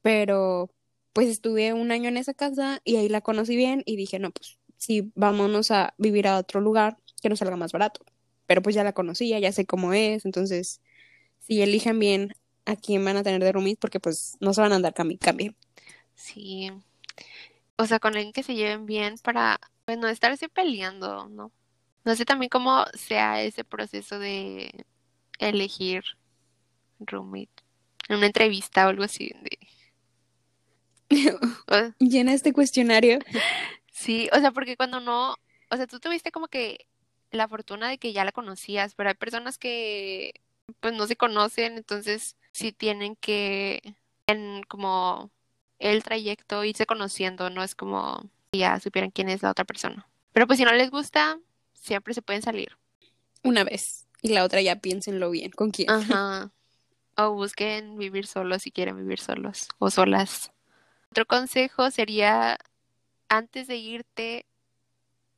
[0.01, 0.71] pero
[1.13, 4.31] pues estuve un año en esa casa y ahí la conocí bien y dije, no,
[4.31, 8.05] pues sí, vámonos a vivir a otro lugar que nos salga más barato.
[8.47, 10.81] Pero pues ya la conocía, ya sé cómo es, entonces
[11.39, 12.33] si eligen bien
[12.65, 15.19] a quién van a tener de roomies porque pues no se van a andar cambi.
[16.15, 16.71] Sí.
[17.79, 21.49] O sea, con alguien que se lleven bien para pues no estarse peleando, ¿no?
[22.03, 24.85] No sé también cómo sea ese proceso de
[25.37, 26.03] elegir
[26.99, 27.63] roommate
[28.09, 29.31] en una entrevista o algo así.
[29.41, 29.59] De...
[31.99, 33.19] Llena este cuestionario.
[33.93, 35.35] Sí, o sea, porque cuando no,
[35.71, 36.85] o sea, tú tuviste como que
[37.31, 40.33] la fortuna de que ya la conocías, pero hay personas que
[40.81, 43.95] pues no se conocen, entonces sí tienen que
[44.27, 45.31] en como
[45.79, 50.07] el trayecto irse conociendo, no es como ya supieran quién es la otra persona.
[50.33, 51.39] Pero pues si no les gusta,
[51.73, 52.77] siempre se pueden salir.
[53.43, 54.07] Una vez.
[54.21, 55.89] Y la otra ya piénsenlo bien, ¿con quién?
[55.89, 56.51] Ajá.
[57.21, 60.53] O busquen vivir solos si quieren vivir solos o solas.
[61.11, 62.57] Otro consejo sería,
[63.27, 64.45] antes de irte,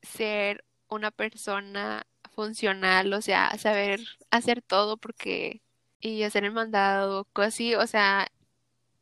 [0.04, 5.64] ser una persona funcional, o sea, saber hacer todo porque
[6.00, 8.28] y hacer el mandado, cosas así, o sea,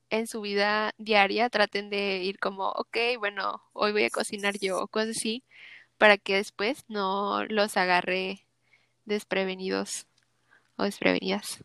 [0.10, 4.88] en su vida diaria traten de ir como, ok, bueno, hoy voy a cocinar yo,
[4.88, 5.44] cosas así,
[5.98, 8.46] para que después no los agarre
[9.06, 10.08] desprevenidos
[10.78, 11.64] o desprevenidas.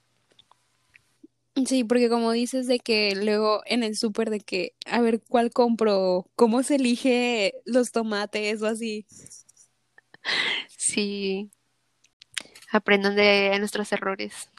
[1.66, 5.52] Sí, porque como dices de que luego en el súper de que a ver cuál
[5.52, 9.06] compro, cómo se elige los tomates o así.
[10.76, 11.50] Sí,
[12.72, 14.50] aprendan de nuestros errores.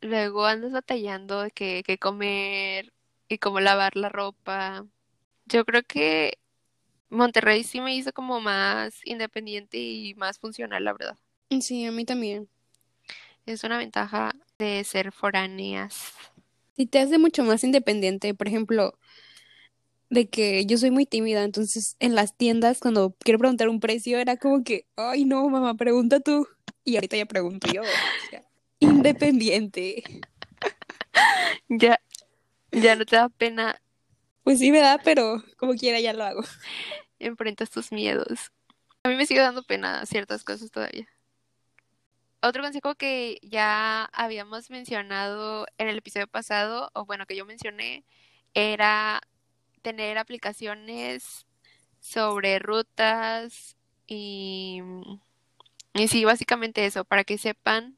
[0.00, 2.93] Luego andas batallando de qué, qué comer
[3.28, 4.86] y cómo lavar la ropa.
[5.46, 6.38] Yo creo que
[7.10, 11.18] Monterrey sí me hizo como más independiente y más funcional, la verdad.
[11.60, 12.48] Sí, a mí también.
[13.46, 16.12] Es una ventaja de ser foráneas.
[16.76, 18.98] Y te hace mucho más independiente, por ejemplo,
[20.10, 24.18] de que yo soy muy tímida, entonces en las tiendas cuando quiero preguntar un precio
[24.18, 26.46] era como que, ay no, mamá, pregunta tú.
[26.84, 27.82] Y ahorita ya pregunto yo.
[27.82, 28.44] O sea,
[28.78, 30.02] independiente.
[31.68, 32.00] ya,
[32.82, 33.80] ya no te da pena.
[34.42, 36.42] Pues sí me da, pero como quiera ya lo hago.
[37.18, 38.52] Enfrentas tus miedos.
[39.04, 41.08] A mí me sigue dando pena ciertas cosas todavía.
[42.42, 48.04] Otro consejo que ya habíamos mencionado en el episodio pasado, o bueno, que yo mencioné,
[48.52, 49.22] era
[49.80, 51.46] tener aplicaciones
[52.00, 54.82] sobre rutas y,
[55.94, 57.96] y sí, básicamente eso, para que sepan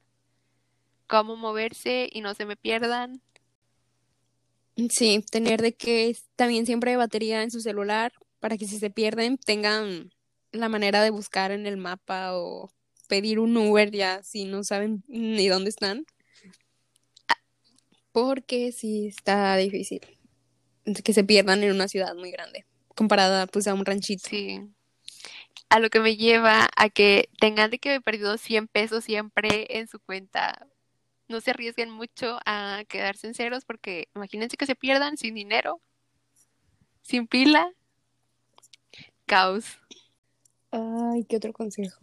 [1.08, 3.22] cómo moverse y no se me pierdan.
[4.90, 9.38] Sí, tener de que también siempre batería en su celular para que si se pierden
[9.38, 10.10] tengan
[10.52, 12.70] la manera de buscar en el mapa o
[13.08, 16.04] pedir un Uber ya si no saben ni dónde están.
[18.12, 20.00] Porque sí está difícil
[21.04, 22.64] que se pierdan en una ciudad muy grande,
[22.94, 24.28] comparada pues a un ranchito.
[24.28, 24.60] Sí.
[25.68, 29.66] A lo que me lleva a que tengan de que haber perdido 100 pesos siempre
[29.78, 30.68] en su cuenta.
[31.28, 35.80] No se arriesguen mucho a quedarse en ceros porque imagínense que se pierdan sin dinero,
[37.02, 37.72] sin pila.
[39.26, 39.78] Caos.
[40.70, 41.98] Ay, ¿qué otro consejo?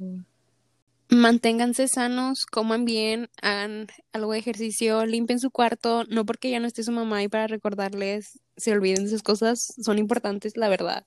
[1.10, 6.68] Manténganse sanos, coman bien, hagan algo de ejercicio, limpien su cuarto, no porque ya no
[6.68, 11.06] esté su mamá ahí para recordarles, se olviden de esas cosas, son importantes, la verdad.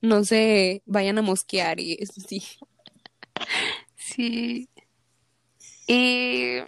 [0.00, 2.42] No se vayan a mosquear y eso sí.
[3.96, 4.68] Sí.
[5.86, 6.58] Y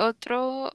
[0.00, 0.72] otro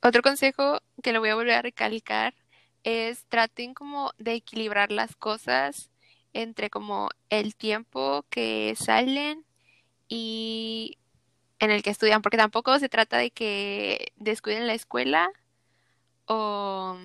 [0.00, 2.34] otro consejo que le voy a volver a recalcar
[2.82, 5.90] es traten como de equilibrar las cosas
[6.32, 9.44] entre como el tiempo que salen
[10.08, 10.98] y
[11.60, 15.30] en el que estudian, porque tampoco se trata de que descuiden la escuela
[16.26, 16.98] o,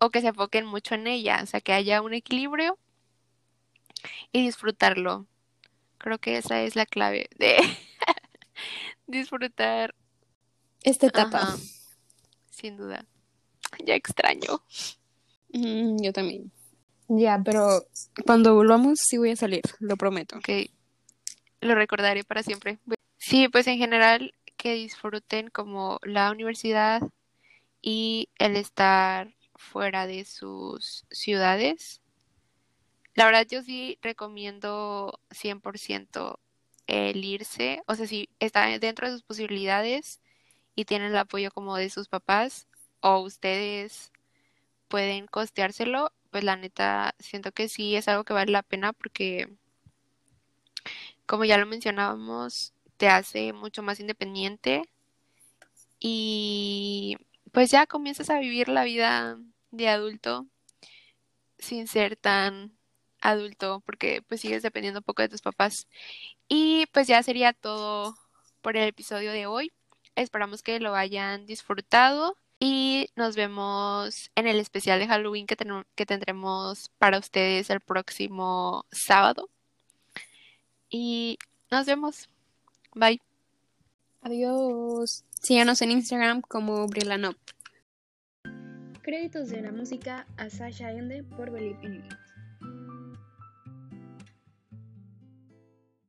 [0.00, 2.78] o que se enfoquen mucho en ella, o sea, que haya un equilibrio
[4.32, 5.26] y disfrutarlo.
[5.98, 7.56] Creo que esa es la clave de
[9.06, 9.94] disfrutar
[10.82, 11.56] esta etapa.
[12.50, 13.06] sin duda.
[13.84, 14.62] Ya extraño.
[15.52, 16.50] Mm, yo también.
[17.08, 17.84] Ya, pero
[18.26, 20.38] cuando volvamos sí voy a salir, lo prometo.
[20.38, 20.48] Ok,
[21.60, 22.78] lo recordaré para siempre.
[23.18, 27.02] Sí, pues en general que disfruten como la universidad
[27.80, 32.00] y el estar fuera de sus ciudades.
[33.14, 36.38] La verdad yo sí recomiendo 100%
[36.92, 40.20] el irse, o sea, si está dentro de sus posibilidades
[40.76, 42.68] y tienen el apoyo como de sus papás
[43.00, 44.12] o ustedes
[44.88, 49.48] pueden costeárselo, pues la neta siento que sí es algo que vale la pena porque,
[51.24, 54.82] como ya lo mencionábamos, te hace mucho más independiente
[55.98, 57.16] y
[57.52, 59.38] pues ya comienzas a vivir la vida
[59.70, 60.46] de adulto
[61.58, 62.76] sin ser tan
[63.22, 65.86] adulto porque pues sigues dependiendo un poco de tus papás.
[66.48, 68.16] Y pues ya sería todo
[68.60, 69.72] por el episodio de hoy.
[70.14, 75.56] Esperamos que lo hayan disfrutado Y nos vemos en el especial de Halloween que,
[75.96, 79.48] que tendremos para ustedes el próximo sábado.
[80.90, 81.38] Y
[81.70, 82.28] nos vemos.
[82.94, 83.20] Bye.
[84.20, 85.24] Adiós.
[85.40, 87.36] Síganos en Instagram como Brillanop.
[89.02, 92.21] Créditos de la música a Sasha Ende por Believe in